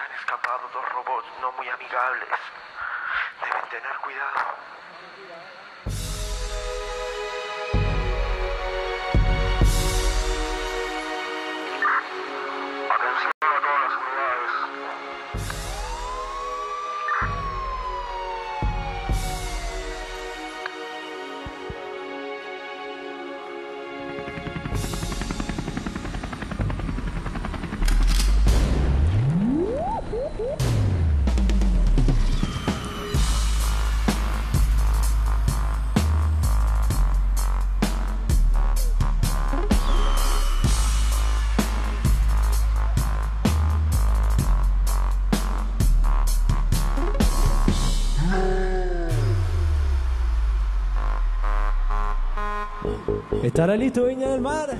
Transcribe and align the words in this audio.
han 0.00 0.12
escapado 0.12 0.68
dos 0.72 0.88
robots 0.90 1.28
no 1.40 1.52
muy 1.52 1.68
amigables. 1.68 2.28
Deben 3.42 3.68
tener 3.68 3.96
cuidado. 3.98 4.40
¿Estará 53.60 53.76
listo 53.76 54.06
Viña 54.06 54.30
del 54.30 54.40
Mar? 54.40 54.70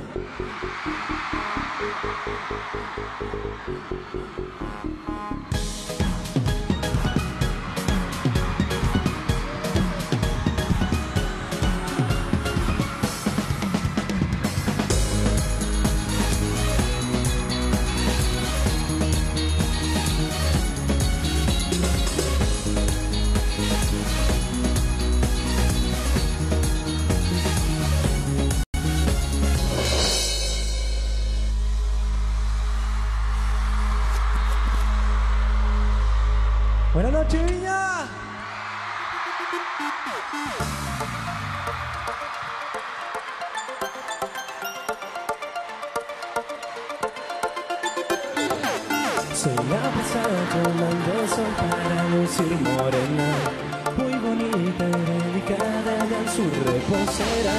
Reposera 56.91 57.55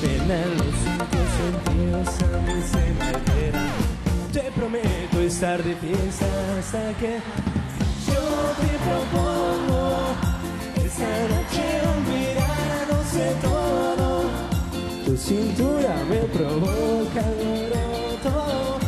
Pena 0.00 0.38
los 0.56 0.74
cinco 0.84 1.20
sentidos 1.38 2.08
a 2.22 2.38
mí 2.46 2.62
se 2.70 2.84
meterá 3.00 3.66
Te 4.32 4.52
prometo 4.52 5.20
estar 5.20 5.62
de 5.62 5.74
fiesta 5.74 6.26
hasta 6.58 6.92
que 6.98 7.20
yo 8.06 8.22
te 8.60 8.72
propongo 8.86 9.80
Esta 10.84 11.12
noche 11.32 11.64
olvidarnos 11.96 13.12
de 13.14 13.30
todo. 13.42 14.24
Tu 15.04 15.16
cintura 15.16 15.94
me 16.10 16.20
provoca 16.36 17.20
alboroto 17.20 18.78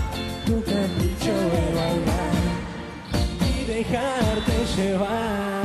Tu 0.47 0.63
capricho 0.63 1.35
de 1.53 1.65
bailar 1.75 2.35
Y 3.49 3.65
dejarte 3.65 4.53
llevar 4.77 5.60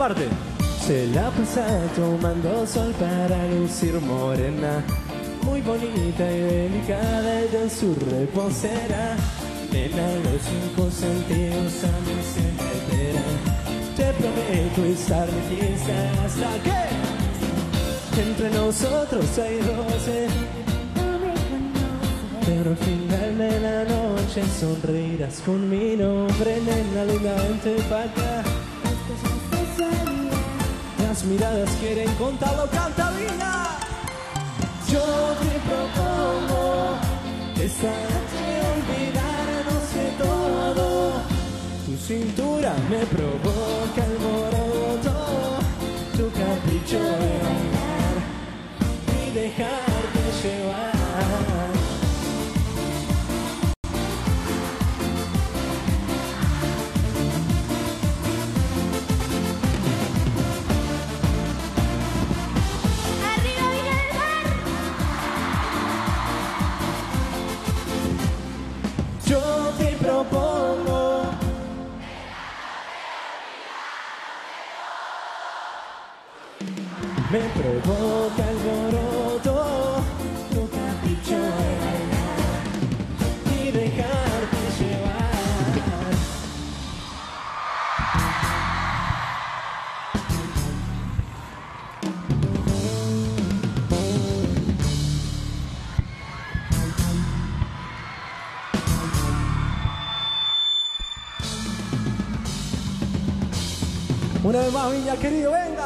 Se 0.00 1.06
la 1.08 1.30
pasa 1.30 1.66
tomando 1.94 2.66
sol 2.66 2.90
para 2.98 3.46
lucir 3.48 3.92
morena. 4.00 4.82
Muy 5.42 5.60
bonita 5.60 6.24
y 6.24 6.40
delicada 6.40 7.42
ella 7.42 7.64
en 7.64 7.70
su 7.70 7.94
reposera. 8.10 9.16
Nena, 9.70 10.08
los 10.24 10.40
cinco 10.40 10.90
sentidos 10.90 11.84
a 11.84 11.92
mí 12.00 12.16
se 12.32 12.46
meterán 12.62 13.40
Te 13.94 14.10
prometo 14.14 14.84
estar 14.90 15.26
de 15.26 15.42
fiesta 15.54 16.24
hasta 16.24 16.50
que 16.64 18.22
Entre 18.22 18.50
nosotros 18.50 19.38
hay 19.38 19.60
roce. 19.60 20.28
Pero 22.46 22.70
al 22.70 22.76
final 22.78 23.36
de 23.36 23.60
la 23.60 23.84
noche 23.84 24.42
sonreirás 24.58 25.40
con 25.44 25.68
mi 25.68 25.94
nombre 25.94 26.58
Nena, 26.64 27.04
linda, 27.04 27.34
vente 27.34 27.82
pa' 27.90 28.04
acá 28.04 28.49
las 31.10 31.24
miradas 31.24 31.68
quieren 31.80 32.08
contarlo, 32.14 32.70
canta 32.70 33.10
Vina. 33.10 33.78
Yo 34.92 35.04
te 35.42 35.54
propongo 35.68 36.98
esta 37.66 37.92
noche 38.12 38.44
olvidarnos 38.74 39.84
de 39.98 40.06
todo. 40.22 40.86
Tu 41.86 41.96
cintura 41.96 42.72
me 42.88 43.02
provoca 43.14 44.00
alboroto, 44.10 45.14
tu 46.16 46.30
capricho 46.40 47.00
de 47.22 47.32
bailar 47.44 48.16
y 49.18 49.30
dejarte 49.32 50.22
llevar. 50.42 50.89
Me 77.32 77.38
provoca 77.38 78.42
alboroto 78.42 80.02
Tu 80.50 80.68
capricho 80.68 81.38
de 81.38 81.70
bailar 81.80 82.64
Y 83.54 83.70
dejarte 83.70 84.56
llevar 84.80 85.30
Una 104.42 104.58
vez 104.58 104.72
más, 104.72 104.90
Viña, 104.90 105.14
querido, 105.14 105.52
venga. 105.52 105.79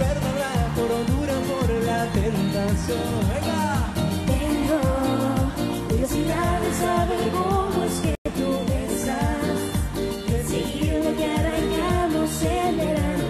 Perder 0.00 0.36
la 0.46 0.54
cordura 0.78 1.36
por 1.50 1.68
la 1.90 2.00
tentación. 2.18 3.08
Venga, 3.32 3.62
Tengo 4.32 4.80
curiosidad 5.88 6.60
de 6.64 6.70
saber 6.84 7.24
cómo 7.38 7.84
es 7.88 7.96
que 8.04 8.14
tú 8.38 8.50
estás. 8.86 9.58
Seguir 10.48 10.94
lo 11.04 11.12
que 11.18 11.26
arrancamos 11.38 12.30
el 12.42 12.76
verano, 12.76 13.26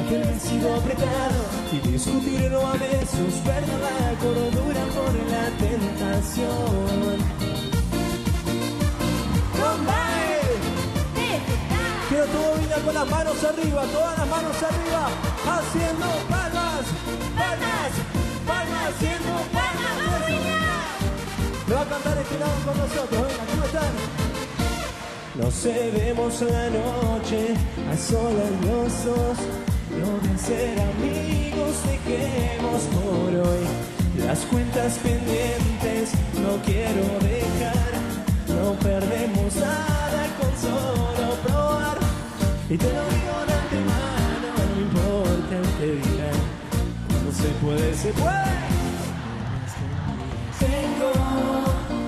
aquel 0.00 0.22
vestido 0.32 0.66
apretado 0.78 1.40
y 1.72 1.76
discutirlo 1.88 2.60
a 2.66 2.74
besos, 2.74 3.32
perder 3.48 3.80
la 3.88 4.00
cordura 4.22 4.82
por 4.96 5.12
la 5.34 5.44
tentación. 5.64 7.09
Con 12.84 12.94
las 12.94 13.08
manos 13.08 13.44
arriba, 13.44 13.82
todas 13.92 14.18
las 14.18 14.28
manos 14.28 14.56
arriba, 14.62 15.08
haciendo 15.46 16.06
palmas, 16.28 16.84
palmas, 17.36 17.90
palmas, 18.46 18.88
haciendo 18.88 19.32
palmas. 19.52 19.98
Me 21.66 21.74
va 21.74 21.82
a 21.82 21.86
cantar 21.86 22.18
este 22.18 22.38
lado 22.38 22.54
con 22.64 22.78
nosotros, 22.78 23.22
venga, 23.28 23.44
¿cómo 23.50 23.64
están? 23.64 23.92
No 25.36 25.50
cebemos 25.50 26.40
la 26.42 26.70
noche 26.70 27.54
a 27.90 27.96
solas 27.96 28.50
los 28.66 29.04
dos, 29.04 29.38
no 30.00 30.28
de 30.28 30.38
ser 30.38 30.80
amigos 30.80 31.30
dejemos 31.86 32.82
por 32.94 33.34
hoy 33.46 33.64
las 34.26 34.40
cuentas 34.40 34.98
pendientes, 35.02 36.12
no 36.34 36.60
quiero 36.64 37.04
dejar, 37.20 37.92
no 38.48 38.72
perdemos 38.74 39.54
nada 39.56 40.26
con 40.38 40.52
solo 40.58 41.34
probar. 41.46 41.99
Y 42.72 42.78
te 42.78 42.84
lo 42.84 42.90
digo 42.90 43.34
de 43.48 43.52
antemano, 43.52 44.48
no 44.70 44.80
importa 44.80 45.56
que 45.80 45.86
dirán, 45.86 46.40
cuando 47.08 47.32
se 47.32 47.48
puede, 47.60 47.94
se 47.96 48.12
puede. 48.12 48.60
Tengo 50.60 51.10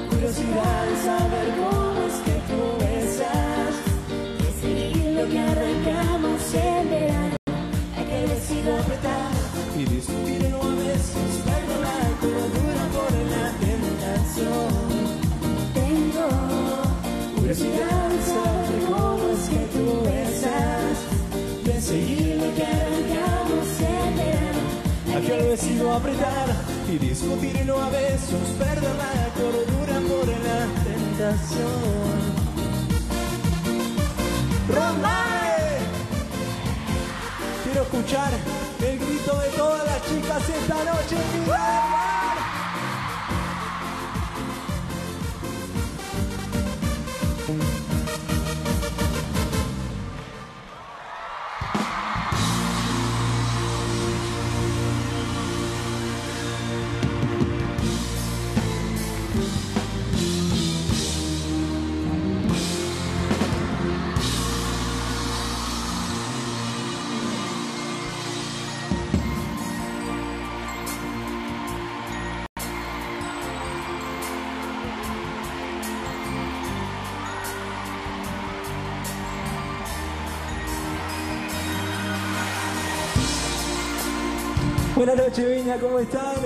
curiosidad 0.09 0.87
de 0.87 0.97
saber 1.03 1.47
cómo 1.59 2.07
es 2.07 2.15
que 2.25 2.37
tú 2.47 2.82
apretar 25.95 26.49
y 26.89 26.99
discutirlo 26.99 27.81
a 27.81 27.89
besos, 27.91 28.41
perder 28.59 28.95
la 28.97 29.29
cordura 29.35 30.01
por 30.09 30.27
la 30.29 30.67
tentación. 30.85 32.33
¡Romae! 34.69 35.79
Quiero 37.65 37.83
escuchar 37.83 38.33
el 38.81 38.99
grito 38.99 39.39
de 39.39 39.49
todas 39.51 39.85
las 39.85 40.03
chicas 40.09 40.49
esta 40.49 40.85
noche 40.85 42.02
Buenas 85.05 85.17
noches, 85.17 85.51
Viña, 85.51 85.81
¿cómo 85.81 85.99
están? 85.99 86.37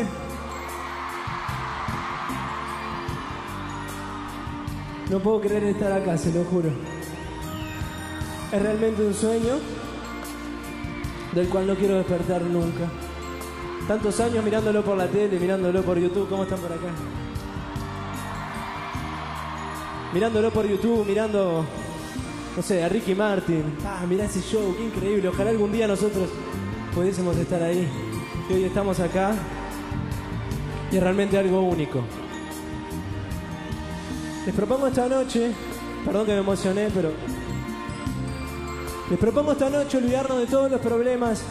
No 5.10 5.18
puedo 5.18 5.42
creer 5.42 5.64
estar 5.64 5.92
acá, 5.92 6.16
se 6.16 6.32
lo 6.32 6.42
juro. 6.44 6.70
Es 8.50 8.62
realmente 8.62 9.02
un 9.04 9.12
sueño 9.12 9.58
del 11.34 11.50
cual 11.50 11.66
no 11.66 11.74
quiero 11.74 11.96
despertar 11.96 12.40
nunca. 12.40 12.88
Tantos 13.86 14.18
años 14.20 14.42
mirándolo 14.42 14.82
por 14.82 14.96
la 14.96 15.06
tele, 15.06 15.38
mirándolo 15.38 15.82
por 15.82 15.98
YouTube, 15.98 16.26
¿cómo 16.26 16.44
están 16.44 16.58
por 16.58 16.72
acá? 16.72 16.88
Mirándolo 20.14 20.50
por 20.50 20.66
YouTube, 20.66 21.04
mirando, 21.06 21.62
no 22.56 22.62
sé, 22.62 22.82
a 22.82 22.88
Ricky 22.88 23.14
Martin. 23.14 23.64
Ah, 23.84 24.06
mirá 24.08 24.24
ese 24.24 24.40
show, 24.40 24.74
qué 24.78 24.84
increíble. 24.84 25.28
Ojalá 25.28 25.50
algún 25.50 25.72
día 25.72 25.86
nosotros 25.86 26.30
pudiésemos 26.94 27.36
estar 27.36 27.62
ahí. 27.62 28.05
Y 28.48 28.52
hoy 28.52 28.64
estamos 28.64 29.00
acá 29.00 29.34
y 30.92 30.96
es 30.96 31.02
realmente 31.02 31.36
algo 31.36 31.62
único. 31.62 32.00
Les 34.44 34.54
propongo 34.54 34.86
esta 34.86 35.08
noche, 35.08 35.50
perdón 36.04 36.26
que 36.26 36.32
me 36.32 36.38
emocioné, 36.38 36.88
pero 36.94 37.10
les 39.10 39.18
propongo 39.18 39.52
esta 39.52 39.68
noche 39.68 39.96
olvidarnos 39.96 40.38
de 40.38 40.46
todos 40.46 40.70
los 40.70 40.80
problemas, 40.80 41.42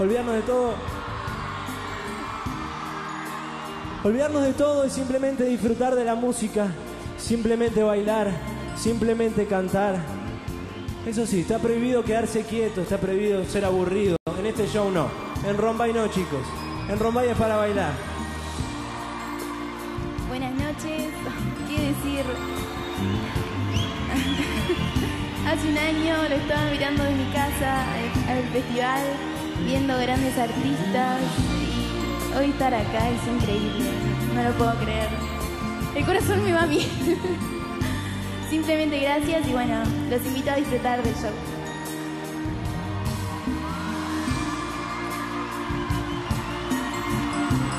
olvidarnos 0.00 0.34
de 0.34 0.42
todo, 0.42 0.74
olvidarnos 4.02 4.42
de 4.42 4.52
todo 4.52 4.86
y 4.86 4.90
simplemente 4.90 5.44
disfrutar 5.44 5.94
de 5.94 6.04
la 6.04 6.16
música, 6.16 6.66
simplemente 7.16 7.84
bailar, 7.84 8.32
simplemente 8.76 9.46
cantar. 9.46 10.00
Eso 11.06 11.24
sí, 11.26 11.42
está 11.42 11.60
prohibido 11.60 12.02
quedarse 12.02 12.42
quieto, 12.42 12.80
está 12.80 12.98
prohibido 12.98 13.44
ser 13.44 13.64
aburrido. 13.64 14.16
En 14.36 14.46
este 14.46 14.66
show 14.66 14.90
no. 14.90 15.29
En 15.46 15.56
Rombay 15.56 15.92
no, 15.92 16.08
chicos. 16.08 16.42
En 16.88 16.98
Rombay 16.98 17.28
es 17.30 17.36
para 17.36 17.54
bailar. 17.56 17.92
Buenas 20.28 20.52
noches. 20.52 21.12
¿Qué 21.66 21.72
decir? 21.72 22.24
Hace 25.48 25.68
un 25.68 25.78
año 25.78 26.28
lo 26.28 26.34
estaba 26.34 26.70
mirando 26.70 27.02
desde 27.04 27.16
mi 27.16 27.32
casa 27.32 27.86
al, 27.90 28.04
al 28.36 28.44
festival, 28.52 29.02
viendo 29.64 29.96
grandes 29.98 30.36
artistas 30.38 31.20
y 31.58 32.36
hoy 32.36 32.50
estar 32.50 32.74
acá 32.74 33.08
es 33.08 33.26
increíble. 33.26 33.90
No 34.34 34.42
lo 34.42 34.52
puedo 34.58 34.74
creer. 34.74 35.08
El 35.94 36.04
corazón 36.04 36.44
me 36.44 36.52
va 36.52 36.66
mí. 36.66 36.86
Simplemente 38.50 39.00
gracias 39.00 39.48
y 39.48 39.52
bueno, 39.52 39.82
los 40.10 40.22
invito 40.26 40.50
a 40.50 40.56
disfrutar 40.56 41.02
del 41.02 41.14
show. 41.14 41.32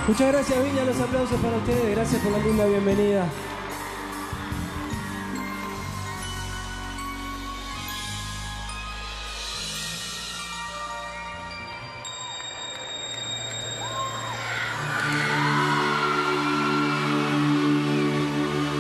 Muchas 0.08 0.32
gracias, 0.32 0.64
Viña. 0.64 0.84
Los 0.84 1.00
aplausos 1.00 1.40
para 1.40 1.58
ustedes. 1.58 1.92
Gracias 1.96 2.22
por 2.22 2.32
la 2.32 2.40
linda 2.40 2.66
bienvenida. 2.66 3.26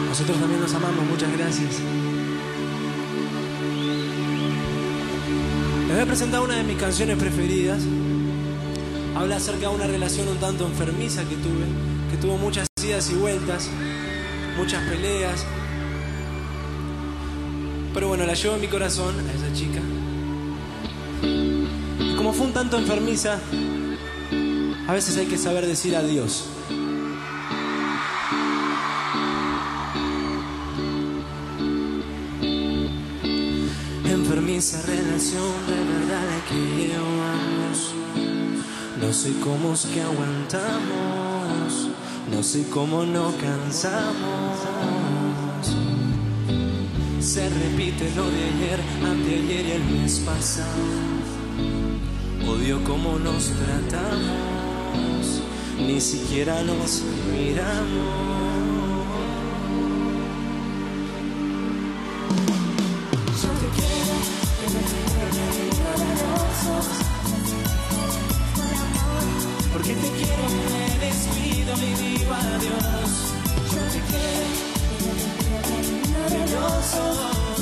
Nosotros 0.09 0.39
también 0.39 0.61
los 0.61 0.73
amamos, 0.73 1.05
muchas 1.05 1.31
gracias. 1.37 1.79
Les 5.87 5.95
voy 5.95 5.99
a 5.99 6.05
presentar 6.05 6.41
una 6.41 6.57
de 6.57 6.63
mis 6.63 6.77
canciones 6.77 7.17
preferidas. 7.17 7.81
Habla 9.21 9.35
acerca 9.35 9.69
de 9.69 9.75
una 9.75 9.85
relación 9.85 10.27
un 10.29 10.37
tanto 10.37 10.65
enfermiza 10.65 11.21
que 11.21 11.35
tuve, 11.35 11.67
que 12.09 12.17
tuvo 12.17 12.39
muchas 12.39 12.67
idas 12.83 13.07
y 13.11 13.13
vueltas, 13.13 13.69
muchas 14.57 14.81
peleas. 14.89 15.45
Pero 17.93 18.07
bueno, 18.07 18.25
la 18.25 18.33
llevo 18.33 18.55
en 18.55 18.61
mi 18.61 18.67
corazón 18.67 19.13
a 19.19 19.31
esa 19.31 19.53
chica. 19.53 19.79
Y 21.21 22.15
como 22.15 22.33
fue 22.33 22.47
un 22.47 22.53
tanto 22.53 22.79
enfermiza, 22.79 23.39
a 24.87 24.93
veces 24.93 25.15
hay 25.17 25.27
que 25.27 25.37
saber 25.37 25.67
decir 25.67 25.95
adiós. 25.95 26.45
Enfermiza 34.03 34.81
relación 34.81 35.67
de 35.67 35.75
verdad 35.75 36.43
que 36.49 36.87
llevamos. 36.87 37.20
No 39.01 39.11
sé 39.11 39.33
cómo 39.43 39.73
es 39.73 39.87
que 39.87 39.99
aguantamos, 39.99 41.89
no 42.31 42.43
sé 42.43 42.67
cómo 42.69 43.03
no 43.03 43.33
cansamos. 43.37 44.59
Se 47.19 47.49
repite 47.49 48.11
lo 48.15 48.29
de 48.29 48.43
ayer, 48.45 48.79
anteayer 49.03 49.65
y 49.65 49.71
el 49.71 49.83
mes 49.85 50.19
pasado. 50.19 50.69
Odio 52.47 52.83
cómo 52.83 53.17
nos 53.17 53.45
tratamos, 53.45 55.41
ni 55.79 55.99
siquiera 55.99 56.61
nos 56.61 57.01
miramos. 57.33 58.40
Porque 69.81 69.95
te 69.95 70.11
quiero, 70.11 70.43
me 70.69 70.85
despido 71.07 71.73
y 71.73 71.93
digo 72.03 72.31
adiós. 72.33 73.09
Yo 73.73 73.81
te 73.91 73.99
quiero, 74.09 74.49
de 76.29 76.41
los 76.53 76.85
ojos, 76.93 77.59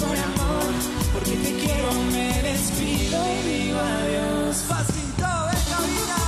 por 0.00 0.16
amor, 0.18 0.72
porque 1.12 1.34
te 1.36 1.50
quiero, 1.60 1.92
me 2.10 2.42
despido 2.42 3.18
y 3.30 3.42
digo 3.48 3.78
adiós. 3.78 4.56
Pasito, 4.68 5.28
ven 5.46 5.62
cabina. 5.70 6.18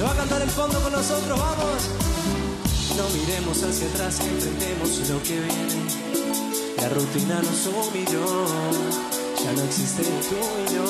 Lo 0.00 0.04
va 0.04 0.10
a 0.10 0.16
cantar 0.16 0.42
el 0.42 0.50
fondo 0.50 0.80
con 0.80 0.92
nosotros, 0.92 1.38
vamos. 1.38 1.90
No 2.96 3.08
miremos 3.20 3.62
hacia 3.62 3.86
atrás, 3.88 4.18
enfrentemos 4.18 5.08
lo 5.08 5.22
que 5.22 5.38
viene. 5.38 5.91
La 6.82 6.88
rutina 6.88 7.40
nos 7.40 7.66
humilló, 7.68 8.26
ya 9.44 9.52
no 9.52 9.62
existe 9.62 10.02
tú 10.02 10.34
y 10.66 10.74
yo. 10.74 10.84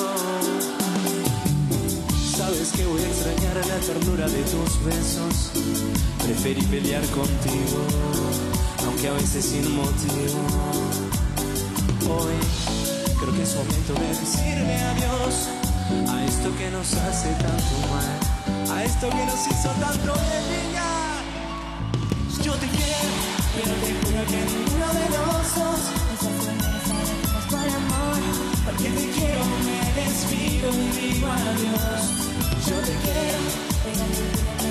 Sabes 2.35 2.71
que 2.71 2.83
voy 2.87 2.99
a 2.99 3.07
extrañar 3.07 3.55
la 3.67 3.75
ternura 3.75 4.27
de 4.27 4.41
tus 4.41 4.83
besos. 4.85 5.51
Preferí 6.25 6.63
pelear 6.63 7.05
contigo, 7.09 7.77
aunque 8.87 9.07
a 9.07 9.13
veces 9.13 9.45
sin 9.45 9.71
motivo. 9.75 10.41
Hoy 12.09 12.33
creo 13.19 13.35
que 13.35 13.43
es 13.43 13.55
momento 13.55 13.93
de 13.93 14.07
decirle 14.07 14.75
adiós 14.95 15.47
a 16.09 16.25
esto 16.25 16.57
que 16.57 16.71
nos 16.71 16.91
hace 16.91 17.29
tanto 17.33 17.75
mal, 17.93 18.75
a 18.75 18.83
esto 18.83 19.09
que 19.11 19.25
nos 19.27 19.45
hizo 19.45 19.69
tanto 19.79 20.13
bien. 20.13 20.63
Yo 22.43 22.51
te 22.55 22.67
quiero, 22.67 23.13
pero 23.55 23.73
te 23.75 23.93
juro 23.93 24.25
que 24.25 24.41
ninguno 24.43 24.87
de 24.99 25.12
los 25.57 25.79
dos 26.23 27.45
por 27.49 27.59
amor, 27.59 28.19
porque 28.65 28.89
te 28.89 29.09
quiero, 29.11 29.43
me 29.65 30.01
despido 30.01 30.69
y 30.71 31.11
digo 31.13 31.27
adiós. 31.27 32.01
Yo 32.67 32.77
te 32.79 32.95
quiero, 33.03 33.39
pero 33.83 34.03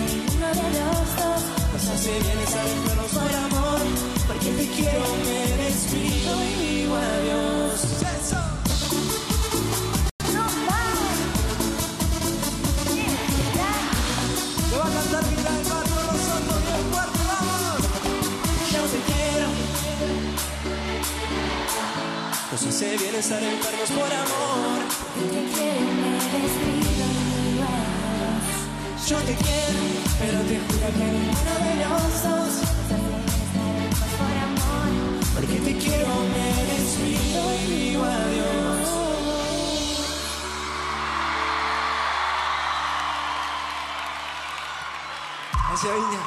ninguno 0.08 0.48
de 0.48 0.66
los 0.78 1.06
dos 1.16 1.42
nos 1.72 1.88
hace 1.88 2.10
bien 2.20 2.38
estar 2.38 2.66
enfermos 2.66 3.10
por 3.12 3.34
amor, 3.34 3.80
porque 4.26 4.50
te 4.50 4.66
quiero, 4.68 5.04
me 5.24 5.64
despido 5.64 6.44
y 6.44 6.54
digo 6.64 6.96
adiós. 6.96 8.51
Nos 22.92 23.00
hace 23.00 23.10
bien 23.10 23.20
estar 23.20 23.42
enfermos 23.42 23.90
por 23.90 24.12
amor. 24.12 24.80
Yo 29.08 29.16
te 29.18 29.34
quiero, 29.34 29.80
pero 30.18 30.38
te 30.42 30.60
juro 30.60 30.86
que 30.92 31.04
ninguno 31.04 31.54
de 31.64 31.74
los 31.80 32.22
dos. 32.22 32.52
Porque 35.34 35.56
te 35.56 35.72
quiero, 35.78 36.08
me 36.34 36.48
despido 36.74 37.40
y 37.54 37.66
digo 37.66 38.04
adiós. 38.04 38.88
Hacia. 45.72 46.21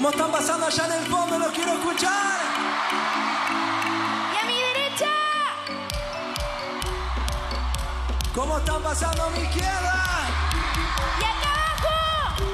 ¿Cómo 0.00 0.08
están 0.12 0.32
pasando 0.32 0.64
allá 0.64 0.86
en 0.86 0.92
el 0.92 1.06
fondo? 1.10 1.38
Los 1.38 1.52
quiero 1.52 1.72
escuchar. 1.74 2.40
¡Y 4.32 4.36
a 4.38 4.44
mi 4.46 4.54
derecha! 4.54 5.12
¿Cómo 8.34 8.56
están 8.56 8.82
pasando 8.82 9.24
a 9.24 9.28
mi 9.28 9.40
izquierda? 9.40 10.26
¡Y 11.20 11.22
acá 11.22 11.52
abajo! 11.76 12.44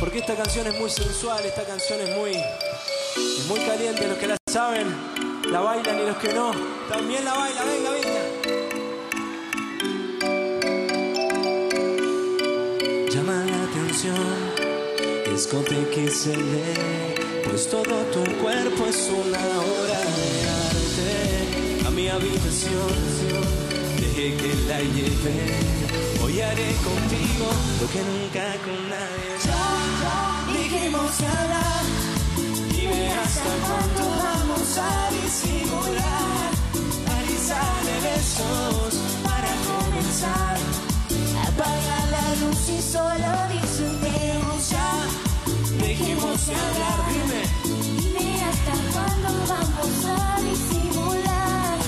Porque 0.00 0.18
esta 0.18 0.34
canción 0.34 0.66
es 0.66 0.80
muy 0.80 0.90
sensual, 0.90 1.44
esta 1.44 1.62
canción 1.64 2.00
es 2.00 2.16
muy, 2.16 2.32
es 2.32 3.46
muy 3.46 3.60
caliente. 3.60 4.08
Los 4.08 4.18
que 4.18 4.26
la 4.26 4.36
saben, 4.50 4.92
la 5.48 5.60
bailan 5.60 6.00
y 6.00 6.06
los 6.06 6.16
que 6.16 6.32
no, 6.32 6.50
también 6.88 7.24
la 7.24 7.34
bailan. 7.34 7.68
Venga, 7.68 7.90
venga. 7.90 8.09
Que 15.50 15.56
escote 15.56 15.90
que 15.90 16.10
se 16.10 16.36
lee, 16.36 17.14
pues 17.44 17.68
todo 17.68 17.82
tu 18.12 18.22
cuerpo 18.40 18.86
es 18.86 19.10
una 19.10 19.38
obra 19.38 20.00
de 20.16 20.30
arte. 20.68 21.86
A 21.86 21.90
mi 21.90 22.08
habitación, 22.08 22.94
dejé 23.98 24.36
que 24.36 24.54
la 24.68 24.80
lleve, 24.80 25.34
hoy 26.22 26.40
haré 26.40 26.70
contigo 26.88 27.46
lo 27.80 27.86
que 27.90 28.00
nunca 28.10 28.44
con 28.64 28.88
nadie. 28.90 29.30
Ya 29.44 30.46
dijimos 30.52 31.20
hablar, 31.20 31.84
dime 32.70 33.12
hasta 33.12 33.52
cuándo 33.66 34.02
vamos 34.22 34.78
a 34.78 35.10
disimular, 35.10 36.50
analizar 37.08 37.74
de 37.88 37.96
besos 38.08 38.94
para 39.24 39.50
comenzar. 39.66 40.58
Apaga 41.48 42.06
la 42.10 42.46
luz 42.46 42.68
y 42.68 42.80
solo 42.80 43.30
disfrutemos 43.52 44.70
Ya 44.70 45.29
hablar, 46.02 46.98
dime. 47.12 47.42
Dime 48.00 48.42
hasta 48.44 48.72
cuándo 48.92 49.28
vamos 49.48 50.04
a 50.06 50.40
disimular 50.40 51.78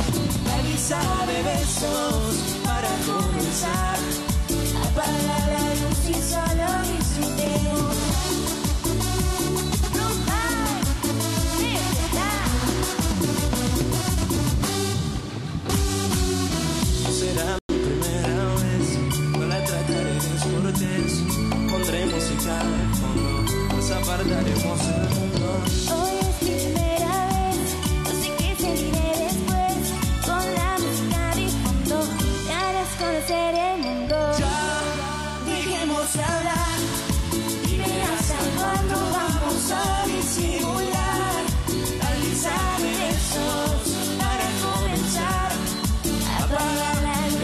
Avisa 0.58 1.00
de 1.26 1.42
besos 1.42 2.34
para 2.64 2.88
comenzar. 3.06 3.98
Apaga 4.84 5.38
la 5.52 5.66
luz 5.80 6.08
y 6.08 6.14
solo 6.14 7.01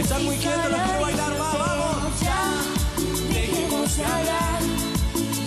Están 0.09 0.25
muy 0.25 0.37
quietos, 0.39 0.71
no 0.71 0.77
quiero 0.85 1.01
bailar 1.03 1.39
más, 1.39 1.59
vamos. 1.59 2.21
Ya, 2.23 2.55
dejemos 3.29 3.95
de 3.95 4.05
hablar 4.07 4.61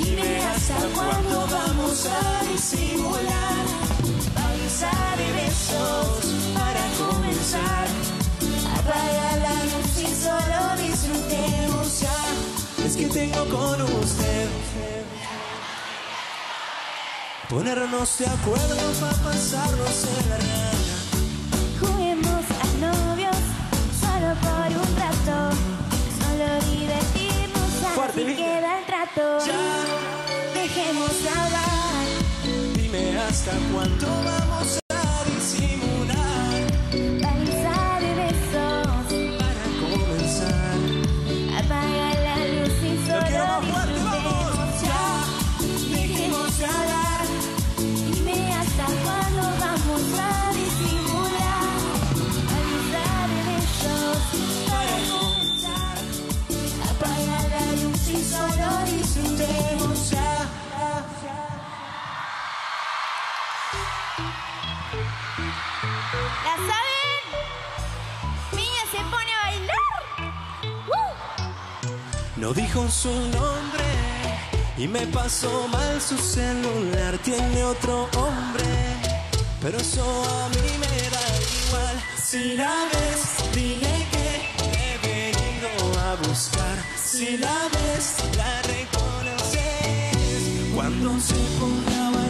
y 0.06 0.16
ve 0.16 0.40
hasta 0.40 0.76
cuándo 0.94 1.48
vamos 1.48 2.06
a 2.06 2.44
disimular. 2.46 3.66
Avisar 4.36 5.18
de 5.18 5.32
besos 5.32 6.26
para 6.54 6.84
comenzar. 6.94 7.88
Apaga 8.78 9.38
la 9.38 9.64
luz 9.64 9.98
y 9.98 10.14
solo 10.14 10.60
disfrutemos 10.78 12.02
ya. 12.02 12.86
Es 12.86 12.96
que 12.98 13.08
tengo 13.08 13.44
con 13.46 13.82
usted. 13.82 14.48
Ponernos 17.50 18.18
de 18.20 18.28
acuerdo 18.28 18.94
para 19.00 19.18
pasarnos 19.24 20.04
en 20.04 20.30
la 20.30 20.91
tarde. 28.12 28.26
Si 28.26 28.36
queda 28.36 28.80
el 28.80 28.86
trato, 28.86 29.46
ya 29.46 30.62
dejemos 30.62 31.24
de 31.24 31.30
hablar. 31.30 32.08
Dime 32.76 33.18
hasta 33.20 33.52
cuándo 33.72 34.08
va. 34.26 34.41
Dijo 72.56 72.86
su 72.90 73.10
nombre 73.10 73.86
y 74.78 74.86
me 74.86 75.08
pasó 75.08 75.70
mal 75.70 76.02
su 76.02 76.18
celular. 76.18 77.18
Tiene 77.24 77.64
otro 77.64 78.10
hombre, 78.18 78.66
pero 79.62 79.78
eso 79.78 80.04
a 80.04 80.50
mí 80.50 80.78
me 80.78 81.10
da 81.10 81.26
igual. 81.68 82.04
Si 82.22 82.56
la 82.56 82.74
ves, 82.92 83.56
dile 83.56 84.06
que 84.12 84.28
he 84.68 84.98
venido 85.08 86.00
a 86.02 86.16
buscar. 86.28 86.78
Si 87.02 87.38
la 87.38 87.70
ves, 87.72 88.16
la 88.36 88.62
reconoces. 88.64 90.44
Cuando 90.76 91.20
se 91.22 91.36
ponga 91.58 92.21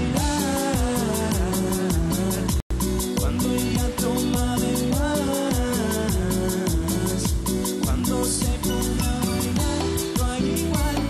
anyone. 10.43 11.00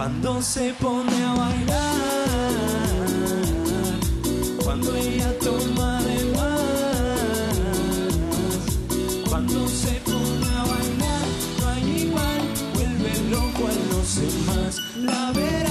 cuando 0.00 0.40
se 0.40 0.72
pone 0.80 1.24
a 1.24 1.34
bailar, 1.34 1.98
cuando 4.64 4.96
ella 4.96 5.30
toma 5.40 6.00
de 6.00 6.24
más, 6.36 7.58
cuando 9.28 9.68
se 9.68 10.00
pone 10.06 10.46
a 10.56 10.64
bailar, 10.72 11.26
no 11.58 11.68
hay 11.68 11.84
igual, 12.06 12.40
vuelve 12.72 13.12
loco 13.28 13.68
a 13.68 13.72
los 13.92 14.16
demás, 14.16 14.80
la 14.96 15.32
verás. 15.32 15.69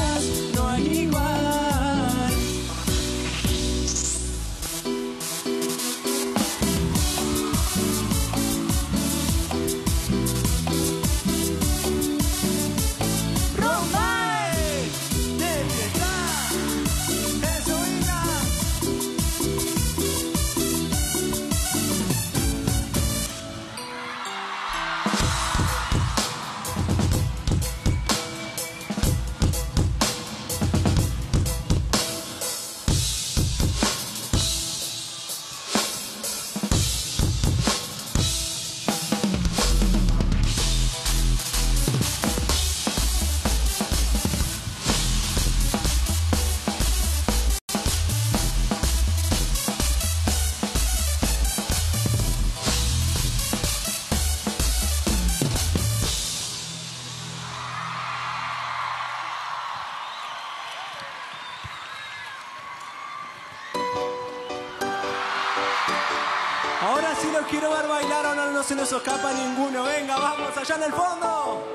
se 68.69 68.75
nos 68.75 68.91
escapa 68.91 69.33
ninguno. 69.33 69.83
Venga, 69.83 70.15
vamos 70.15 70.55
allá 70.55 70.75
en 70.75 70.83
el 70.83 70.91
fondo. 70.91 71.65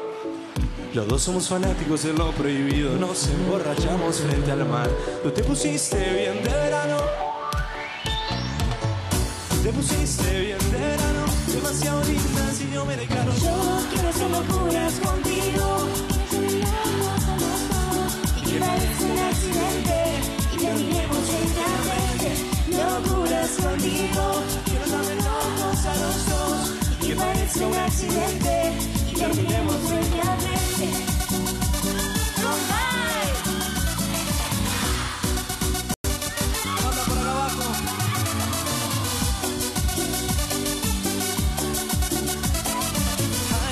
Los 0.92 1.09
dos 1.09 1.22
somos 1.22 1.48
fanáticos 1.48 2.04
de 2.04 2.12
lo 2.12 2.30
prohibido, 2.30 2.94
nos 2.96 3.26
emborrachamos 3.26 4.20
frente 4.20 4.52
al 4.52 4.64
mar. 4.64 4.88
Tú 5.24 5.30
te 5.33 5.42
pusiste 5.42 5.96
bien 5.96 6.44
de 6.44 6.50
verano. 6.50 6.98
Te 9.61 9.72
pusiste 9.72 10.40
bien 10.40 10.59
de 10.70 10.78
verano, 10.78 11.24
demasiado 11.52 12.04
linda 12.04 12.52
si 12.52 12.70
yo 12.70 12.85
me 12.85 12.96
declaro. 12.96 13.33
Yo 13.42 13.57
quiero 13.92 14.09
hacer 14.11 14.30
locuras 14.30 14.92
contigo, 15.00 15.88
y 18.37 18.50
que 18.50 18.59
parece 18.61 19.04
un 19.04 19.18
accidente. 19.18 20.04
Un 27.57 27.73
accidente. 27.73 28.73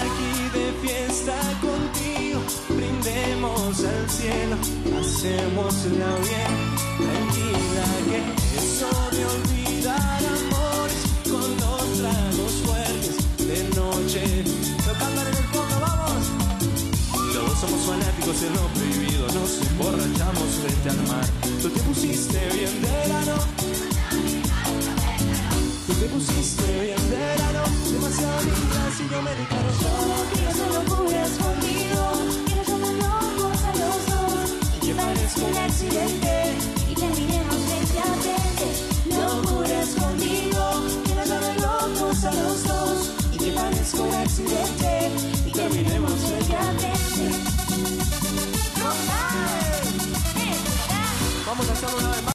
Aquí 0.01 0.35
de 0.53 0.73
fiesta 0.81 1.35
contigo, 1.61 2.41
brindemos 2.69 3.85
al 3.85 4.11
cielo, 4.11 4.57
hacemosla 5.01 6.11
bien, 6.23 6.53
tranquila 6.99 7.87
que 8.09 8.59
eso 8.59 9.11
de 9.11 9.25
olvidar 9.27 9.62
fanáticos 18.23 18.41
de 18.41 18.51
lo 18.51 18.69
prohibido, 18.69 19.27
nos 19.29 19.67
emborrachamos 19.67 20.49
frente 20.63 20.91
al 20.91 21.09
mar. 21.09 21.27
Tú 21.61 21.69
te 21.71 21.81
pusiste 21.81 22.39
bien 22.55 22.83
de 22.83 22.89
verano. 22.89 23.37
Tú 25.87 25.93
te 25.95 26.07
pusiste 26.07 26.81
bien 26.83 27.11
de 27.11 27.17
verano, 27.17 27.63
demasiado 27.91 28.43
linda 28.43 28.91
si 28.97 29.09
yo 29.09 29.23
me 29.23 29.31
declaro 29.31 29.71
Yo 29.83 29.93
quiero 30.33 30.51
hacer 30.51 30.71
locuras 30.73 31.31
contigo. 31.31 32.03
Quiero 32.47 32.79
llamar 32.79 33.33
locos 33.35 33.63
a 33.63 33.73
los 33.83 33.99
dos. 34.07 34.51
Y 34.77 34.87
que 34.87 34.95
parezca 34.95 35.45
un 35.45 35.57
accidente. 35.57 36.55
Y 36.91 36.95
terminemos 36.95 37.57
frente 37.67 37.99
a 37.99 38.13
frente. 38.23 38.67
Locuras 39.11 39.89
contigo. 39.99 40.63
Quiero 41.05 41.25
llamar 41.25 41.57
locos 41.61 42.25
a 42.25 42.33
los 42.35 42.63
dos. 42.65 43.11
Y 43.33 43.39
que 43.39 43.53
parezca 43.53 44.03
un 44.03 44.15
accidente. 44.15 45.11
Y 45.47 45.53
terminemos 45.53 46.13
frente 46.13 46.57
a 46.57 46.73
frente. 46.79 47.52
Vamos 51.53 51.69
a 51.69 51.73
hacerlo 51.75 51.99
una 51.99 52.09
vez 52.09 52.23
más, 52.23 52.32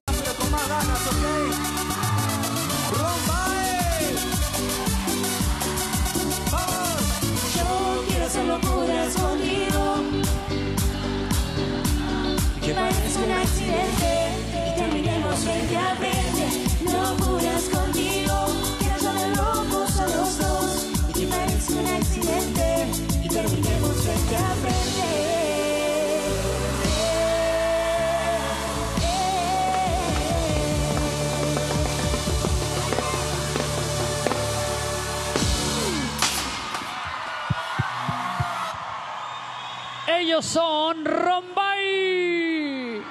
Ellos 40.37 40.51
son 40.51 41.03
Rombay. 41.03 43.01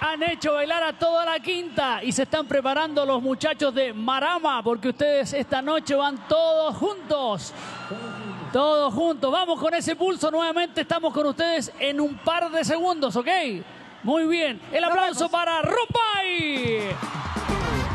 Han 0.00 0.22
hecho 0.24 0.54
bailar 0.54 0.82
a 0.82 0.92
toda 0.92 1.24
la 1.24 1.38
quinta 1.38 2.02
y 2.02 2.10
se 2.10 2.24
están 2.24 2.48
preparando 2.48 3.06
los 3.06 3.22
muchachos 3.22 3.72
de 3.72 3.92
Marama 3.92 4.60
porque 4.64 4.88
ustedes 4.88 5.32
esta 5.34 5.62
noche 5.62 5.94
van 5.94 6.26
todos 6.26 6.74
juntos. 6.76 7.54
Todos 8.52 8.92
juntos. 8.92 9.30
Vamos 9.30 9.60
con 9.60 9.72
ese 9.72 9.94
pulso. 9.94 10.32
Nuevamente 10.32 10.80
estamos 10.80 11.14
con 11.14 11.24
ustedes 11.26 11.72
en 11.78 12.00
un 12.00 12.16
par 12.18 12.50
de 12.50 12.64
segundos, 12.64 13.14
¿ok? 13.14 13.28
Muy 14.02 14.26
bien. 14.26 14.60
El 14.72 14.82
aplauso 14.82 15.28
para 15.28 15.62
Rombay. 15.62 16.88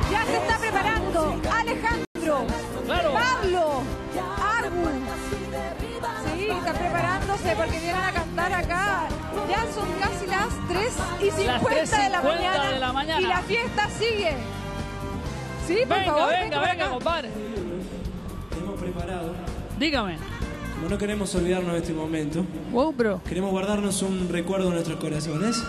Ya 0.10 0.24
se 0.24 0.38
está 0.38 0.58
preparando 0.58 1.36
Alejandro, 1.52 2.46
Claro. 2.86 3.12
Pablo, 3.12 3.55
12 7.38 7.56
porque 7.56 7.80
vienen 7.80 7.96
a 8.02 8.12
cantar 8.12 8.54
acá. 8.54 9.08
Ya 9.50 9.66
son 9.74 9.90
casi 10.00 10.26
las 10.28 10.68
3 10.70 10.94
y 11.22 11.32
50, 11.32 12.04
de, 12.04 12.80
la 12.80 12.94
mañana, 12.94 13.22
y 13.22 13.26
la 13.26 13.42
fiesta 13.42 13.90
sigue. 13.90 14.32
Sí, 15.68 15.80
por 15.88 15.98
venga, 15.98 16.14
favor, 16.14 16.30
venga, 16.32 16.60
venga, 16.62 16.90
compadre. 16.90 17.30
Hemos 18.58 18.80
preparado. 18.80 19.34
Dígame. 19.78 20.18
Como 20.76 20.90
no 20.90 20.98
queremos 20.98 21.34
olvidarnos 21.36 21.74
de 21.74 21.80
este 21.80 21.94
momento, 21.94 22.46
queremos 23.28 23.52
guardarnos 23.52 24.02
un 24.02 24.30
recuerdo 24.30 24.68
en 24.68 24.74
nuestros 24.74 25.00
corazones. 25.00 25.62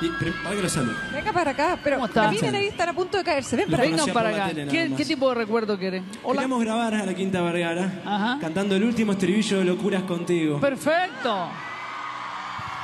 Y 0.00 0.08
pre- 0.10 0.30
para 0.44 0.54
que 0.54 0.62
lo 0.62 0.68
saluden. 0.68 0.96
Venga 1.12 1.32
para 1.32 1.50
acá, 1.50 1.78
pero 1.82 1.96
¿Cómo 1.96 2.06
está? 2.06 2.22
caminen 2.26 2.54
ahí, 2.54 2.66
están 2.68 2.88
a 2.88 2.92
punto 2.92 3.18
de 3.18 3.24
caerse. 3.24 3.56
Ven 3.56 3.70
para 3.70 3.82
acá. 3.82 3.90
Vengan 3.96 4.12
para 4.14 4.28
acá. 4.30 4.46
tele, 4.54 4.94
¿Qué, 4.96 5.04
tipo 5.04 5.28
de 5.30 5.34
recuerdo 5.34 5.76
quieren? 5.78 6.04
Queremos 6.24 6.60
grabar 6.62 6.94
a 6.94 7.04
la 7.04 7.14
Quinta 7.14 7.42
Vergara 7.42 7.92
Ajá. 8.06 8.38
cantando 8.40 8.76
el 8.76 8.84
último 8.84 9.12
estribillo 9.12 9.58
de 9.58 9.64
Locuras 9.64 10.02
Contigo. 10.04 10.60
Perfecto. 10.60 11.48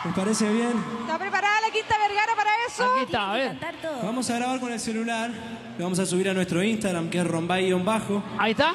¿Les 0.05 0.13
parece 0.15 0.53
bien? 0.53 0.73
¿Está 1.03 1.19
preparada 1.19 1.55
la 1.63 1.73
Quinta 1.73 1.95
Vergara 1.99 2.33
para 2.37 2.51
eso? 2.69 2.85
Aquí 2.95 3.05
está, 3.05 3.31
a 3.31 3.35
ver. 3.35 3.57
Vamos 4.03 4.29
a 4.31 4.35
grabar 4.37 4.61
con 4.61 4.73
el 4.73 4.81
celular. 4.81 5.31
Lo 5.79 5.85
vamos 5.85 5.99
a 5.99 6.07
subir 6.07 6.29
a 6.29 6.35
nuestro 6.35 6.63
Instagram, 6.63 7.09
que 7.11 7.19
es 7.21 7.27
rombay-bajo. 7.27 8.23
Ahí 8.39 8.51
está. 8.51 8.75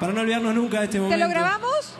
Para 0.00 0.12
no 0.12 0.22
olvidarnos 0.22 0.54
nunca 0.54 0.78
de 0.80 0.84
este 0.86 0.96
¿Te 0.98 1.02
momento. 1.02 1.24
lo 1.24 1.30
grabamos? 1.30 1.94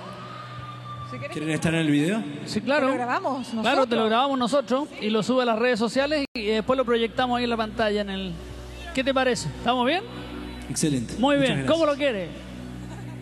¿Quieren 1.33 1.50
estar 1.50 1.74
en 1.74 1.81
el 1.81 1.90
video? 1.90 2.22
Sí, 2.46 2.61
¿Te 2.61 2.66
claro. 2.66 2.88
lo 2.88 2.94
grabamos 2.94 3.38
nosotros? 3.38 3.62
Claro, 3.62 3.87
te 3.87 3.96
lo 3.96 4.07
grabamos 4.07 4.38
nosotros 4.38 4.88
y 5.00 5.11
lo 5.11 5.22
sube 5.22 5.42
a 5.42 5.46
las 5.46 5.59
redes 5.59 5.79
sociales 5.79 6.24
y 6.35 6.42
después 6.46 6.77
lo 6.77 6.85
proyectamos 6.85 7.38
ahí 7.38 7.44
en 7.44 7.50
la 7.50 7.57
pantalla 7.57 8.00
en 8.00 8.11
el. 8.11 8.33
¿Qué 8.94 9.03
te 9.05 9.12
parece? 9.14 9.48
¿Estamos 9.48 9.87
bien? 9.87 10.03
Excelente. 10.70 11.14
Muy 11.18 11.37
bien. 11.37 11.48
gracias. 11.48 11.70
¿Cómo 11.70 11.87
lo 11.87 11.94
quiere? 11.96 12.29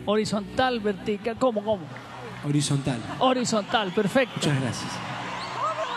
Horizontal, 0.07 0.81
vertical, 0.81 1.37
¿cómo, 1.39 1.63
cómo? 1.63 1.83
Horizontal. 2.45 2.99
Horizontal, 3.21 3.91
perfecto. 3.93 4.35
Muchas 4.37 4.61
gracias. 4.61 4.91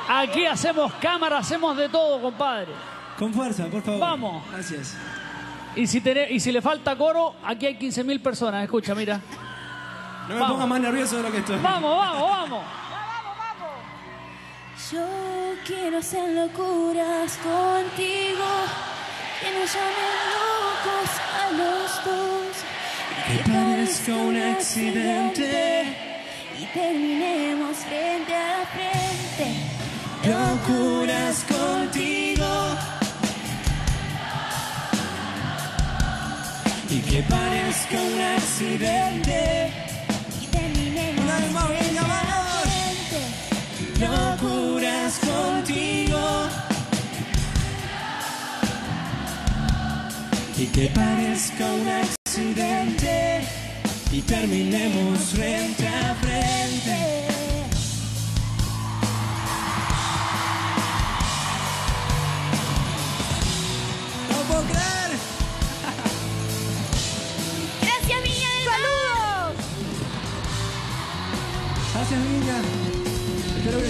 Aquí 0.07 0.45
hacemos 0.45 0.93
cámara, 1.01 1.39
hacemos 1.39 1.75
de 1.75 1.89
todo, 1.89 2.21
compadre. 2.21 2.67
Con 3.17 3.33
fuerza, 3.33 3.65
por 3.67 3.81
favor. 3.81 3.99
Vamos. 3.99 4.43
Gracias. 4.51 4.95
Y 5.75 5.87
si, 5.87 5.99
tene- 6.01 6.31
y 6.31 6.39
si 6.39 6.51
le 6.51 6.61
falta 6.61 6.95
coro, 6.95 7.33
aquí 7.43 7.65
hay 7.65 7.75
15.000 7.77 8.21
personas. 8.21 8.63
Escucha, 8.63 8.93
mira. 8.95 9.19
No 10.27 10.33
me 10.33 10.39
Vamos. 10.39 10.51
pongas 10.53 10.67
más 10.67 10.79
nervioso 10.79 11.17
de 11.17 11.23
lo 11.23 11.31
que 11.31 11.37
estoy. 11.39 11.57
Vamos, 11.61 11.97
vamos, 11.97 12.29
vamos. 12.29 12.63
Yo 14.91 15.05
quiero 15.65 15.97
hacer 15.99 16.29
locuras 16.29 17.37
contigo, 17.37 18.45
que 19.41 19.59
nos 19.59 19.73
llamen 19.73 20.13
locos 20.35 21.09
a 21.41 21.51
los 21.51 22.05
dos. 22.05 22.55
Que 23.27 23.51
parezca 23.51 24.13
un 24.13 24.37
accidente. 24.37 25.97
y 26.59 26.65
terminemos 26.67 27.77
frente 27.77 28.35
a 28.35 28.65
frente. 28.73 29.47
Locuras 30.29 31.43
contigo. 31.43 32.45
Y 36.89 36.99
que 37.01 37.23
parezca 37.23 37.97
un 38.01 38.21
accidente. 38.37 39.73
Locuras 43.99 45.19
contigo. 45.19 46.19
Y 50.57 50.65
que 50.67 50.87
parezca 50.87 51.65
un 51.65 51.87
accidente. 51.87 53.41
Y 54.11 54.21
terminemos 54.21 55.19
frente 55.19 55.87
a 55.87 56.15
frente. 56.15 57.34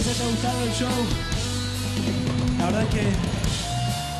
Les 0.05 0.19
haya 0.19 0.29
gustado 0.29 0.63
el 0.63 0.73
show. 0.73 0.89
La 2.59 2.65
verdad 2.65 2.83
es 2.83 2.89
que 2.89 3.09